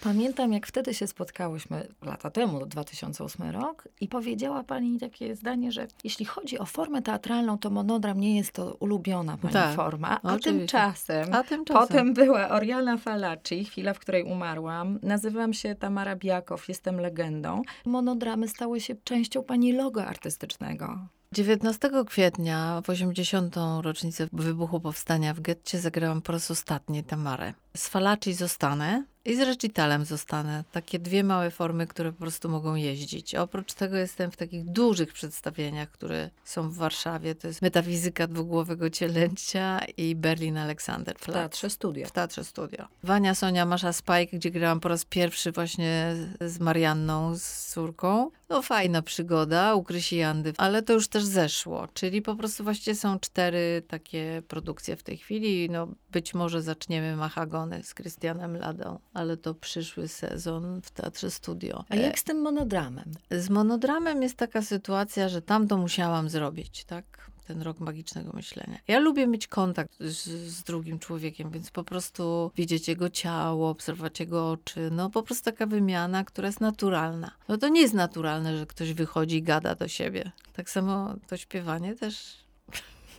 Pamiętam, 0.04 0.54
jak 0.54 0.68
wtedy 0.68 0.94
się 0.94 1.08
spotkałyśmy 1.08 1.88
lata 2.02 2.32
temu, 2.32 2.66
2008 2.66 3.52
rok, 3.52 3.88
i 4.02 4.08
powiedziała 4.08 4.64
pani 4.64 5.00
takie 5.00 5.36
zdanie, 5.36 5.72
że 5.72 5.88
jeśli 6.04 6.26
chodzi 6.26 6.60
o 6.60 6.66
formę 6.66 7.02
teatralną, 7.02 7.58
to 7.58 7.70
monodram 7.70 8.20
nie 8.20 8.38
jest 8.38 8.52
to 8.52 8.76
ulubiona 8.80 9.38
pani 9.38 9.54
tak, 9.54 9.76
forma. 9.76 10.20
A 10.24 10.38
tymczasem, 10.38 11.34
a 11.34 11.44
tymczasem, 11.44 11.88
potem 11.88 12.14
była 12.14 12.50
Oriana 12.50 12.98
Falaci, 12.98 13.66
chwila, 13.66 13.94
w 13.94 14.00
której 14.00 14.24
umarłam. 14.24 15.00
Nazywam 15.04 15.54
się 15.54 15.76
Tamara 15.76 16.16
Biakow, 16.16 16.70
jestem 16.70 17.00
legendą. 17.00 17.62
Monodramy 17.86 18.48
stały 18.48 18.82
się 18.82 18.96
częścią 19.04 19.44
pani 19.44 19.74
logo 19.74 20.06
artystycznego. 20.06 21.00
19 21.34 21.90
kwietnia, 22.08 22.82
w 22.86 22.90
80. 22.90 23.56
rocznicę 23.82 24.28
wybuchu 24.34 24.80
powstania 24.80 25.34
w 25.34 25.40
getcie, 25.40 25.80
zagrałam 25.80 26.22
po 26.22 26.32
raz 26.32 26.52
ostatni 26.52 27.04
Tamarę. 27.04 27.54
Z 27.78 27.88
Falaci 27.88 28.34
zostanę, 28.34 29.04
i 29.26 29.36
z 29.36 29.40
recitalem 29.40 30.06
zostanę. 30.06 30.64
Takie 30.72 31.00
dwie 31.00 31.24
małe 31.24 31.52
formy, 31.52 31.88
które 31.88 32.12
po 32.12 32.20
prostu 32.20 32.50
mogą 32.50 32.76
jeździć. 32.76 33.36
oprócz 33.36 33.74
tego 33.74 33.98
jestem 33.98 34.32
w 34.32 34.38
takich 34.38 34.66
dużych 34.66 35.14
przedstawieniach, 35.14 35.92
które 35.92 36.30
są 36.44 36.70
w 36.70 36.76
Warszawie. 36.76 37.36
To 37.36 37.48
jest 37.48 37.62
Metafizyka 37.62 38.28
dwugłowego 38.28 38.90
cielęcia 38.90 39.80
i 39.98 40.16
Berlin 40.16 40.58
Alexander. 40.58 41.16
W 41.20 41.26
Teatrze 41.26 41.70
Studio. 41.70 42.08
W 42.08 42.12
Teatrze 42.12 42.44
Studio. 42.44 42.88
Wania 43.04 43.36
Sonia 43.36 43.66
Masza 43.66 43.94
Spike, 43.94 44.28
gdzie 44.38 44.52
grałam 44.52 44.80
po 44.80 44.90
raz 44.90 45.06
pierwszy 45.06 45.52
właśnie 45.52 46.16
z 46.42 46.60
Marianną, 46.60 47.36
z 47.36 47.72
córką. 47.74 48.32
No 48.50 48.62
fajna 48.62 49.02
przygoda 49.02 49.76
u 49.76 49.84
Krysi 49.84 50.16
Jandy, 50.18 50.54
ale 50.58 50.82
to 50.82 50.94
już 50.94 51.08
też 51.08 51.24
zeszło. 51.24 51.88
Czyli 51.94 52.22
po 52.22 52.36
prostu 52.36 52.64
właściwie 52.64 52.96
są 52.96 53.20
cztery 53.20 53.84
takie 53.88 54.42
produkcje 54.48 54.96
w 54.96 55.04
tej 55.04 55.18
chwili. 55.18 55.70
No 55.70 55.88
być 56.12 56.34
może 56.34 56.62
zaczniemy 56.62 57.16
Mahagony 57.16 57.84
z 57.84 57.94
Krystianem 57.94 58.58
Ladą 58.58 59.00
ale 59.14 59.38
to 59.38 59.54
przyszły 59.54 60.08
sezon 60.08 60.82
w 60.82 60.92
Teatrze 60.92 61.32
Studio. 61.32 61.86
A 61.90 61.96
jak 61.96 62.20
z 62.20 62.24
tym 62.24 62.42
monodramem? 62.42 63.12
Z 63.32 63.50
monodramem 63.50 64.24
jest 64.24 64.38
taka 64.38 64.62
sytuacja, 64.62 65.30
że 65.30 65.42
tam 65.42 65.68
to 65.68 65.78
musiałam 65.78 66.30
zrobić, 66.30 66.86
tak? 66.86 67.34
Ten 67.48 67.62
rok 67.62 67.80
magicznego 67.80 68.32
myślenia. 68.34 68.78
Ja 68.88 69.00
lubię 69.00 69.28
mieć 69.28 69.48
kontakt 69.48 69.92
z, 70.00 70.24
z, 70.28 70.64
drugim 70.64 71.00
człowiekiem, 71.00 71.50
więc 71.52 71.72
po 71.72 71.84
prostu 71.84 72.52
widzieć 72.56 72.88
jego 72.88 73.10
ciało, 73.10 73.70
obserwować 73.70 74.20
jego 74.20 74.52
oczy. 74.52 74.90
No 74.92 75.10
po 75.10 75.24
prostu 75.24 75.46
taka 75.46 75.66
wymiana, 75.66 76.24
która 76.24 76.48
jest 76.48 76.62
naturalna. 76.62 77.32
No 77.48 77.58
to 77.58 77.68
nie 77.68 77.82
jest 77.82 77.94
naturalne, 77.94 78.58
że 78.58 78.66
ktoś 78.66 78.94
wychodzi 78.94 79.36
i 79.36 79.44
gada 79.44 79.76
do 79.76 79.88
siebie. 79.88 80.32
Tak 80.54 80.70
samo 80.70 81.16
to 81.28 81.38
śpiewanie 81.38 81.96
też 81.96 82.38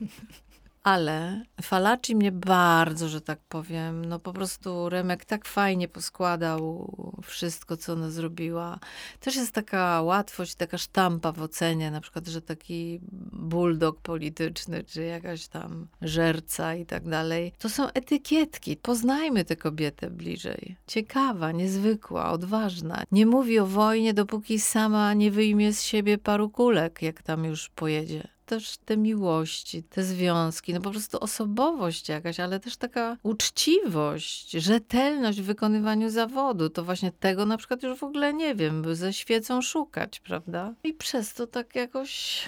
Ale 0.84 1.42
Falaci 1.62 2.16
mnie 2.16 2.32
bardzo, 2.32 3.08
że 3.08 3.20
tak 3.20 3.38
powiem, 3.48 4.04
no 4.04 4.18
po 4.18 4.32
prostu 4.32 4.88
Remek 4.88 5.24
tak 5.24 5.48
fajnie 5.48 5.88
poskładał 5.88 6.92
wszystko, 7.22 7.76
co 7.76 7.92
ona 7.92 8.10
zrobiła. 8.10 8.78
Też 9.20 9.36
jest 9.36 9.52
taka 9.52 10.02
łatwość, 10.02 10.54
taka 10.54 10.78
sztampa 10.78 11.32
w 11.32 11.42
ocenie, 11.42 11.90
na 11.90 12.00
przykład, 12.00 12.26
że 12.26 12.42
taki 12.42 13.00
bulldog 13.32 14.00
polityczny, 14.00 14.84
czy 14.84 15.04
jakaś 15.04 15.46
tam 15.48 15.88
żerca 16.02 16.74
i 16.74 16.86
tak 16.86 17.08
dalej. 17.08 17.52
To 17.58 17.68
są 17.68 17.88
etykietki. 17.90 18.76
Poznajmy 18.76 19.44
tę 19.44 19.56
kobietę 19.56 20.10
bliżej. 20.10 20.76
Ciekawa, 20.86 21.52
niezwykła, 21.52 22.30
odważna. 22.30 23.02
Nie 23.12 23.26
mówi 23.26 23.58
o 23.58 23.66
wojnie, 23.66 24.14
dopóki 24.14 24.58
sama 24.58 25.14
nie 25.14 25.30
wyjmie 25.30 25.72
z 25.72 25.82
siebie 25.82 26.18
paru 26.18 26.50
kulek, 26.50 27.02
jak 27.02 27.22
tam 27.22 27.44
już 27.44 27.68
pojedzie 27.68 28.33
też 28.46 28.76
te 28.76 28.96
miłości, 28.96 29.82
te 29.82 30.04
związki, 30.04 30.74
no 30.74 30.80
po 30.80 30.90
prostu 30.90 31.18
osobowość 31.20 32.08
jakaś, 32.08 32.40
ale 32.40 32.60
też 32.60 32.76
taka 32.76 33.16
uczciwość, 33.22 34.50
rzetelność 34.50 35.40
w 35.40 35.44
wykonywaniu 35.44 36.10
zawodu. 36.10 36.70
To 36.70 36.84
właśnie 36.84 37.12
tego 37.12 37.46
na 37.46 37.56
przykład 37.56 37.82
już 37.82 37.98
w 37.98 38.04
ogóle 38.04 38.34
nie 38.34 38.54
wiem, 38.54 38.82
by 38.82 38.96
ze 38.96 39.12
świecą 39.12 39.62
szukać, 39.62 40.20
prawda? 40.20 40.74
I 40.84 40.92
przez 40.92 41.34
to 41.34 41.46
tak 41.46 41.74
jakoś 41.74 42.42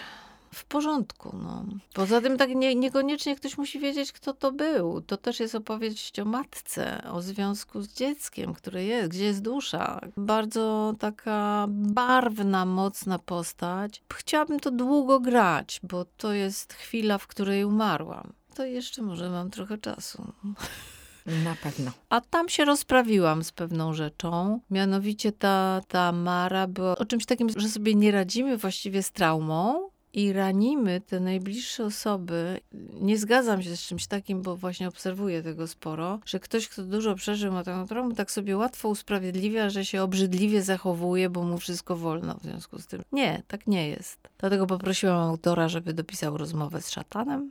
w 0.56 0.64
porządku. 0.64 1.36
No. 1.42 1.64
Poza 1.94 2.20
tym 2.20 2.38
tak 2.38 2.50
nie, 2.50 2.74
niekoniecznie 2.74 3.36
ktoś 3.36 3.58
musi 3.58 3.78
wiedzieć, 3.78 4.12
kto 4.12 4.34
to 4.34 4.52
był. 4.52 5.00
To 5.00 5.16
też 5.16 5.40
jest 5.40 5.54
opowieść 5.54 6.18
o 6.20 6.24
matce, 6.24 7.02
o 7.12 7.22
związku 7.22 7.82
z 7.82 7.88
dzieckiem, 7.88 8.54
które 8.54 8.84
jest, 8.84 9.10
gdzie 9.10 9.24
jest 9.24 9.42
dusza. 9.42 10.00
Bardzo 10.16 10.94
taka 10.98 11.66
barwna, 11.68 12.64
mocna 12.66 13.18
postać. 13.18 14.02
Chciałabym 14.14 14.60
to 14.60 14.70
długo 14.70 15.20
grać, 15.20 15.80
bo 15.82 16.04
to 16.16 16.32
jest 16.32 16.72
chwila, 16.72 17.18
w 17.18 17.26
której 17.26 17.64
umarłam. 17.64 18.32
To 18.54 18.64
jeszcze 18.64 19.02
może 19.02 19.30
mam 19.30 19.50
trochę 19.50 19.78
czasu. 19.78 20.32
Na 21.44 21.54
pewno. 21.62 21.90
A 22.08 22.20
tam 22.20 22.48
się 22.48 22.64
rozprawiłam 22.64 23.44
z 23.44 23.52
pewną 23.52 23.94
rzeczą. 23.94 24.60
Mianowicie 24.70 25.32
ta, 25.32 25.80
ta 25.88 26.12
Mara 26.12 26.66
była 26.66 26.96
o 26.98 27.04
czymś 27.04 27.26
takim, 27.26 27.48
że 27.56 27.68
sobie 27.68 27.94
nie 27.94 28.12
radzimy 28.12 28.56
właściwie 28.56 29.02
z 29.02 29.12
traumą, 29.12 29.90
i 30.16 30.32
ranimy 30.32 31.00
te 31.00 31.20
najbliższe 31.20 31.84
osoby. 31.84 32.60
Nie 33.00 33.18
zgadzam 33.18 33.62
się 33.62 33.76
z 33.76 33.80
czymś 33.80 34.06
takim, 34.06 34.42
bo 34.42 34.56
właśnie 34.56 34.88
obserwuję 34.88 35.42
tego 35.42 35.66
sporo, 35.66 36.20
że 36.24 36.40
ktoś, 36.40 36.68
kto 36.68 36.82
dużo 36.82 37.14
przeżył 37.14 37.52
ma 37.52 37.64
taką 37.64 37.86
traumę, 37.86 38.14
tak 38.14 38.30
sobie 38.30 38.56
łatwo 38.56 38.88
usprawiedliwia, 38.88 39.70
że 39.70 39.84
się 39.84 40.02
obrzydliwie 40.02 40.62
zachowuje, 40.62 41.30
bo 41.30 41.42
mu 41.42 41.58
wszystko 41.58 41.96
wolno 41.96 42.34
w 42.34 42.42
związku 42.42 42.78
z 42.78 42.86
tym. 42.86 43.02
Nie, 43.12 43.42
tak 43.48 43.66
nie 43.66 43.88
jest. 43.88 44.28
Dlatego 44.38 44.66
poprosiłam 44.66 45.18
autora, 45.18 45.68
żeby 45.68 45.94
dopisał 45.94 46.36
rozmowę 46.36 46.80
z 46.80 46.90
szatanem. 46.90 47.50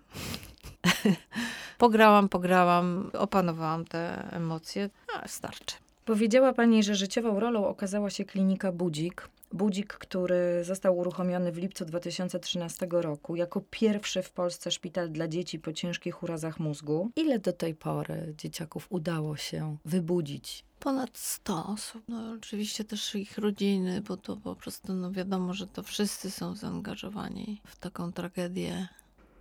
pograłam, 1.77 2.29
pograłam, 2.29 3.11
opanowałam 3.13 3.85
te 3.85 4.31
emocje. 4.31 4.89
A, 5.15 5.27
starczy. 5.27 5.84
Powiedziała 6.05 6.53
pani, 6.53 6.83
że 6.83 6.95
życiową 6.95 7.39
rolą 7.39 7.67
okazała 7.67 8.09
się 8.09 8.25
klinika 8.25 8.71
Budzik. 8.71 9.29
Budzik, 9.53 9.93
który 9.93 10.63
został 10.63 10.97
uruchomiony 10.97 11.51
w 11.51 11.57
lipcu 11.57 11.85
2013 11.85 12.87
roku 12.91 13.35
jako 13.35 13.61
pierwszy 13.69 14.23
w 14.23 14.31
Polsce 14.31 14.71
szpital 14.71 15.09
dla 15.09 15.27
dzieci 15.27 15.59
po 15.59 15.73
ciężkich 15.73 16.23
urazach 16.23 16.59
mózgu. 16.59 17.11
Ile 17.15 17.39
do 17.39 17.53
tej 17.53 17.75
pory 17.75 18.33
dzieciaków 18.37 18.87
udało 18.89 19.37
się 19.37 19.77
wybudzić? 19.85 20.63
Ponad 20.79 21.17
100 21.17 21.65
osób. 21.65 22.03
No 22.07 22.31
oczywiście 22.31 22.83
też 22.83 23.15
ich 23.15 23.37
rodziny, 23.37 24.01
bo 24.01 24.17
to 24.17 24.37
po 24.37 24.55
prostu 24.55 24.93
no 24.93 25.11
wiadomo, 25.11 25.53
że 25.53 25.67
to 25.67 25.83
wszyscy 25.83 26.31
są 26.31 26.55
zaangażowani 26.55 27.61
w 27.65 27.75
taką 27.79 28.11
tragedię 28.11 28.87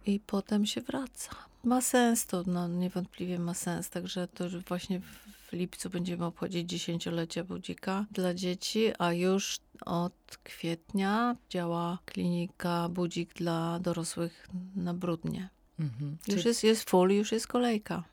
i 0.07 0.21
potem 0.21 0.67
się 0.67 0.81
wraca. 0.81 1.31
Ma 1.65 1.81
sens 1.81 2.27
to, 2.27 2.43
no 2.47 2.69
niewątpliwie 2.69 3.39
ma 3.39 3.55
sens, 3.55 3.91
także 3.91 4.29
to 4.29 4.45
już 4.45 4.57
właśnie 4.57 5.01
w 5.01 5.24
lipcu 5.55 5.91
będziemy 5.91 6.25
obchodzić 6.25 6.71
dziesięciolecie 6.71 7.45
Budzika 7.45 8.07
dla 8.11 8.35
dzieci, 8.35 8.93
a 8.99 9.13
już 9.13 9.59
od 9.87 10.39
kwietnia 10.45 11.37
działa 11.51 11.99
klinika 12.07 12.89
Budzik 12.89 13.35
dla 13.35 13.79
dorosłych 13.79 14.49
na 14.77 14.95
Brudnie. 14.95 15.49
Mhm. 15.81 16.11
Już 16.29 16.37
Czyli... 16.37 16.49
jest, 16.49 16.65
jest 16.65 16.91
full, 16.91 17.11
już 17.11 17.33
jest 17.33 17.47
kolejka. 17.47 18.05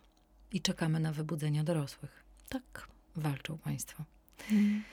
I 0.53 0.61
czekamy 0.61 0.99
na 0.99 1.11
wybudzenia 1.11 1.63
dorosłych. 1.63 2.23
Tak. 2.49 2.87
Walczą 3.15 3.57
Państwo. 3.57 4.03
Mhm. 4.51 4.83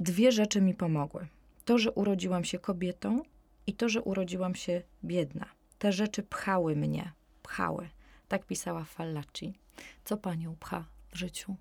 Dwie 0.00 0.32
rzeczy 0.32 0.60
mi 0.60 0.74
pomogły. 0.74 1.26
To, 1.64 1.78
że 1.78 1.92
urodziłam 1.92 2.44
się 2.44 2.58
kobietą 2.58 3.22
i 3.66 3.72
to, 3.72 3.88
że 3.88 4.02
urodziłam 4.02 4.54
się 4.54 4.82
biedna. 5.04 5.46
Te 5.78 5.92
rzeczy 5.92 6.22
pchały 6.22 6.76
mnie. 6.76 7.12
Pchały. 7.42 7.88
Tak 8.28 8.46
pisała 8.46 8.84
Fallaci. 8.84 9.54
Co 10.04 10.16
panią 10.16 10.56
pcha 10.56 10.84
w 11.12 11.18
życiu? 11.18 11.56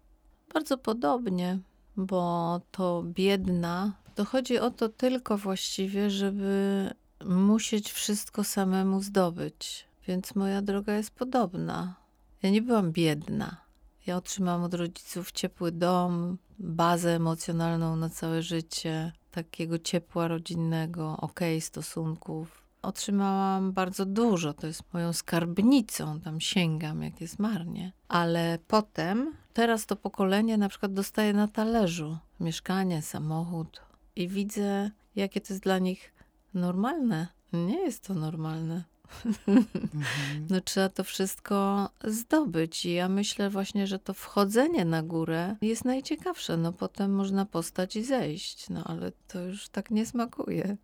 Bardzo 0.53 0.77
podobnie, 0.77 1.59
bo 1.97 2.61
to 2.71 3.03
biedna. 3.05 3.93
To 4.15 4.25
chodzi 4.25 4.59
o 4.59 4.71
to 4.71 4.89
tylko 4.89 5.37
właściwie, 5.37 6.09
żeby 6.09 6.89
musieć 7.25 7.91
wszystko 7.91 8.43
samemu 8.43 9.01
zdobyć. 9.01 9.87
Więc 10.07 10.35
moja 10.35 10.61
droga 10.61 10.93
jest 10.93 11.11
podobna. 11.11 11.95
Ja 12.43 12.49
nie 12.49 12.61
byłam 12.61 12.91
biedna. 12.91 13.57
Ja 14.05 14.17
otrzymałam 14.17 14.63
od 14.63 14.73
rodziców 14.73 15.31
ciepły 15.31 15.71
dom, 15.71 16.37
bazę 16.59 17.15
emocjonalną 17.15 17.95
na 17.95 18.09
całe 18.09 18.41
życie, 18.43 19.11
takiego 19.31 19.79
ciepła 19.79 20.27
rodzinnego, 20.27 21.17
okej 21.17 21.55
okay, 21.57 21.61
stosunków 21.61 22.67
otrzymałam 22.87 23.71
bardzo 23.71 24.05
dużo. 24.05 24.53
To 24.53 24.67
jest 24.67 24.93
moją 24.93 25.13
skarbnicą, 25.13 26.19
tam 26.19 26.39
sięgam, 26.39 27.03
jak 27.03 27.21
jest 27.21 27.39
marnie. 27.39 27.91
Ale 28.07 28.59
potem, 28.67 29.33
teraz 29.57 29.85
to 29.85 29.95
pokolenie 29.95 30.57
na 30.57 30.69
przykład 30.69 30.93
dostaje 30.93 31.33
na 31.33 31.47
talerzu 31.47 32.17
mieszkanie, 32.39 33.01
samochód 33.01 33.81
i 34.15 34.27
widzę, 34.27 34.91
jakie 35.15 35.41
to 35.41 35.53
jest 35.53 35.63
dla 35.63 35.79
nich 35.79 36.13
normalne. 36.53 37.27
Nie 37.53 37.79
jest 37.79 38.03
to 38.07 38.13
normalne. 38.13 38.83
Mhm. 39.47 40.03
No 40.49 40.61
trzeba 40.61 40.89
to 40.89 41.03
wszystko 41.03 41.89
zdobyć 42.03 42.85
i 42.85 42.93
ja 42.93 43.09
myślę 43.09 43.49
właśnie, 43.49 43.87
że 43.87 43.99
to 43.99 44.13
wchodzenie 44.13 44.85
na 44.85 45.03
górę 45.03 45.55
jest 45.61 45.85
najciekawsze. 45.85 46.57
No 46.57 46.73
potem 46.73 47.15
można 47.15 47.45
postać 47.45 47.95
i 47.95 48.03
zejść, 48.03 48.69
no 48.69 48.83
ale 48.83 49.11
to 49.27 49.41
już 49.41 49.69
tak 49.69 49.91
nie 49.91 50.05
smakuje. 50.05 50.77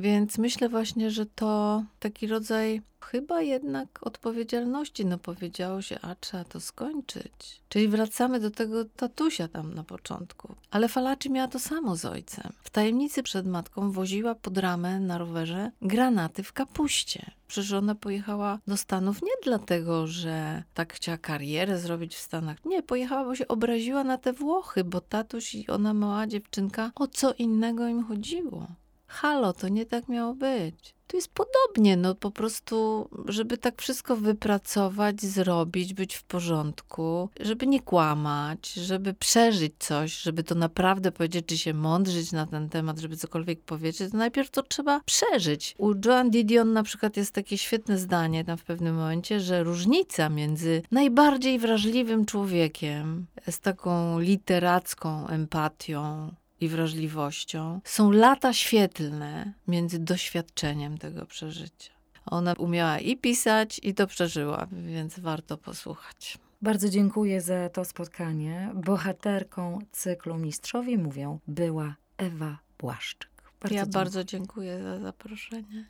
Więc 0.00 0.38
myślę 0.38 0.68
właśnie, 0.68 1.10
że 1.10 1.26
to 1.26 1.84
taki 1.98 2.26
rodzaj 2.26 2.82
chyba 3.00 3.42
jednak 3.42 3.98
odpowiedzialności. 4.02 5.06
No 5.06 5.18
powiedziało 5.18 5.82
się, 5.82 5.98
a 6.02 6.14
trzeba 6.14 6.44
to 6.44 6.60
skończyć. 6.60 7.62
Czyli 7.68 7.88
wracamy 7.88 8.40
do 8.40 8.50
tego 8.50 8.84
tatusia 8.84 9.48
tam 9.48 9.74
na 9.74 9.84
początku. 9.84 10.54
Ale 10.70 10.88
Falaci 10.88 11.30
miała 11.30 11.48
to 11.48 11.58
samo 11.58 11.96
z 11.96 12.04
ojcem. 12.04 12.52
W 12.62 12.70
tajemnicy 12.70 13.22
przed 13.22 13.46
matką 13.46 13.90
woziła 13.90 14.34
pod 14.34 14.58
ramę 14.58 15.00
na 15.00 15.18
rowerze 15.18 15.70
granaty 15.82 16.42
w 16.42 16.52
kapuście. 16.52 17.30
Przecież 17.48 17.72
ona 17.72 17.94
pojechała 17.94 18.58
do 18.66 18.76
Stanów 18.76 19.22
nie 19.22 19.32
dlatego, 19.44 20.06
że 20.06 20.62
tak 20.74 20.92
chciała 20.92 21.18
karierę 21.18 21.78
zrobić 21.78 22.14
w 22.14 22.20
Stanach. 22.20 22.64
Nie, 22.64 22.82
pojechała, 22.82 23.24
bo 23.24 23.34
się 23.34 23.48
obraziła 23.48 24.04
na 24.04 24.18
te 24.18 24.32
Włochy, 24.32 24.84
bo 24.84 25.00
tatuś 25.00 25.54
i 25.54 25.68
ona 25.68 25.94
mała 25.94 26.26
dziewczynka, 26.26 26.92
o 26.94 27.06
co 27.06 27.32
innego 27.32 27.88
im 27.88 28.04
chodziło 28.04 28.66
halo, 29.12 29.52
to 29.52 29.68
nie 29.68 29.86
tak 29.86 30.08
miało 30.08 30.34
być. 30.34 30.94
Tu 31.06 31.16
jest 31.16 31.30
podobnie, 31.34 31.96
no 31.96 32.14
po 32.14 32.30
prostu, 32.30 33.08
żeby 33.28 33.58
tak 33.58 33.82
wszystko 33.82 34.16
wypracować, 34.16 35.22
zrobić, 35.22 35.94
być 35.94 36.14
w 36.14 36.24
porządku, 36.24 37.28
żeby 37.40 37.66
nie 37.66 37.80
kłamać, 37.80 38.72
żeby 38.72 39.14
przeżyć 39.14 39.72
coś, 39.78 40.22
żeby 40.22 40.44
to 40.44 40.54
naprawdę 40.54 41.12
powiedzieć, 41.12 41.46
czy 41.46 41.58
się 41.58 41.74
mądrzyć 41.74 42.32
na 42.32 42.46
ten 42.46 42.68
temat, 42.68 42.98
żeby 42.98 43.16
cokolwiek 43.16 43.60
powiedzieć, 43.60 44.10
to 44.10 44.16
najpierw 44.16 44.50
to 44.50 44.62
trzeba 44.62 45.00
przeżyć. 45.00 45.74
U 45.78 45.92
Joan 46.04 46.30
Didion 46.30 46.72
na 46.72 46.82
przykład 46.82 47.16
jest 47.16 47.32
takie 47.32 47.58
świetne 47.58 47.98
zdanie 47.98 48.44
tam 48.44 48.56
w 48.56 48.64
pewnym 48.64 48.96
momencie, 48.96 49.40
że 49.40 49.64
różnica 49.64 50.28
między 50.28 50.82
najbardziej 50.90 51.58
wrażliwym 51.58 52.24
człowiekiem 52.26 53.26
z 53.50 53.60
taką 53.60 54.18
literacką 54.20 55.26
empatią, 55.28 56.32
i 56.62 56.68
wrażliwością 56.68 57.80
są 57.84 58.10
lata 58.10 58.52
świetlne 58.52 59.52
między 59.68 59.98
doświadczeniem 59.98 60.98
tego 60.98 61.26
przeżycia. 61.26 61.92
Ona 62.26 62.52
umiała 62.58 62.98
i 62.98 63.16
pisać, 63.16 63.80
i 63.82 63.94
to 63.94 64.06
przeżyła, 64.06 64.66
więc 64.72 65.18
warto 65.18 65.56
posłuchać. 65.56 66.38
Bardzo 66.62 66.88
dziękuję 66.88 67.40
za 67.40 67.68
to 67.68 67.84
spotkanie. 67.84 68.70
Bohaterką 68.74 69.78
cyklu 69.92 70.38
Mistrzowie 70.38 70.98
mówią 70.98 71.38
była 71.48 71.94
Ewa 72.18 72.58
Błaszczyk. 72.78 73.30
Bardzo 73.60 73.74
ja 73.74 73.82
dziękuję. 73.82 73.92
bardzo 73.92 74.24
dziękuję 74.24 74.82
za 74.82 74.98
zaproszenie. 74.98 75.84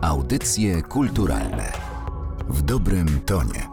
Audycje 0.00 0.82
kulturalne 0.82 1.72
w 2.48 2.62
dobrym 2.62 3.20
tonie. 3.20 3.71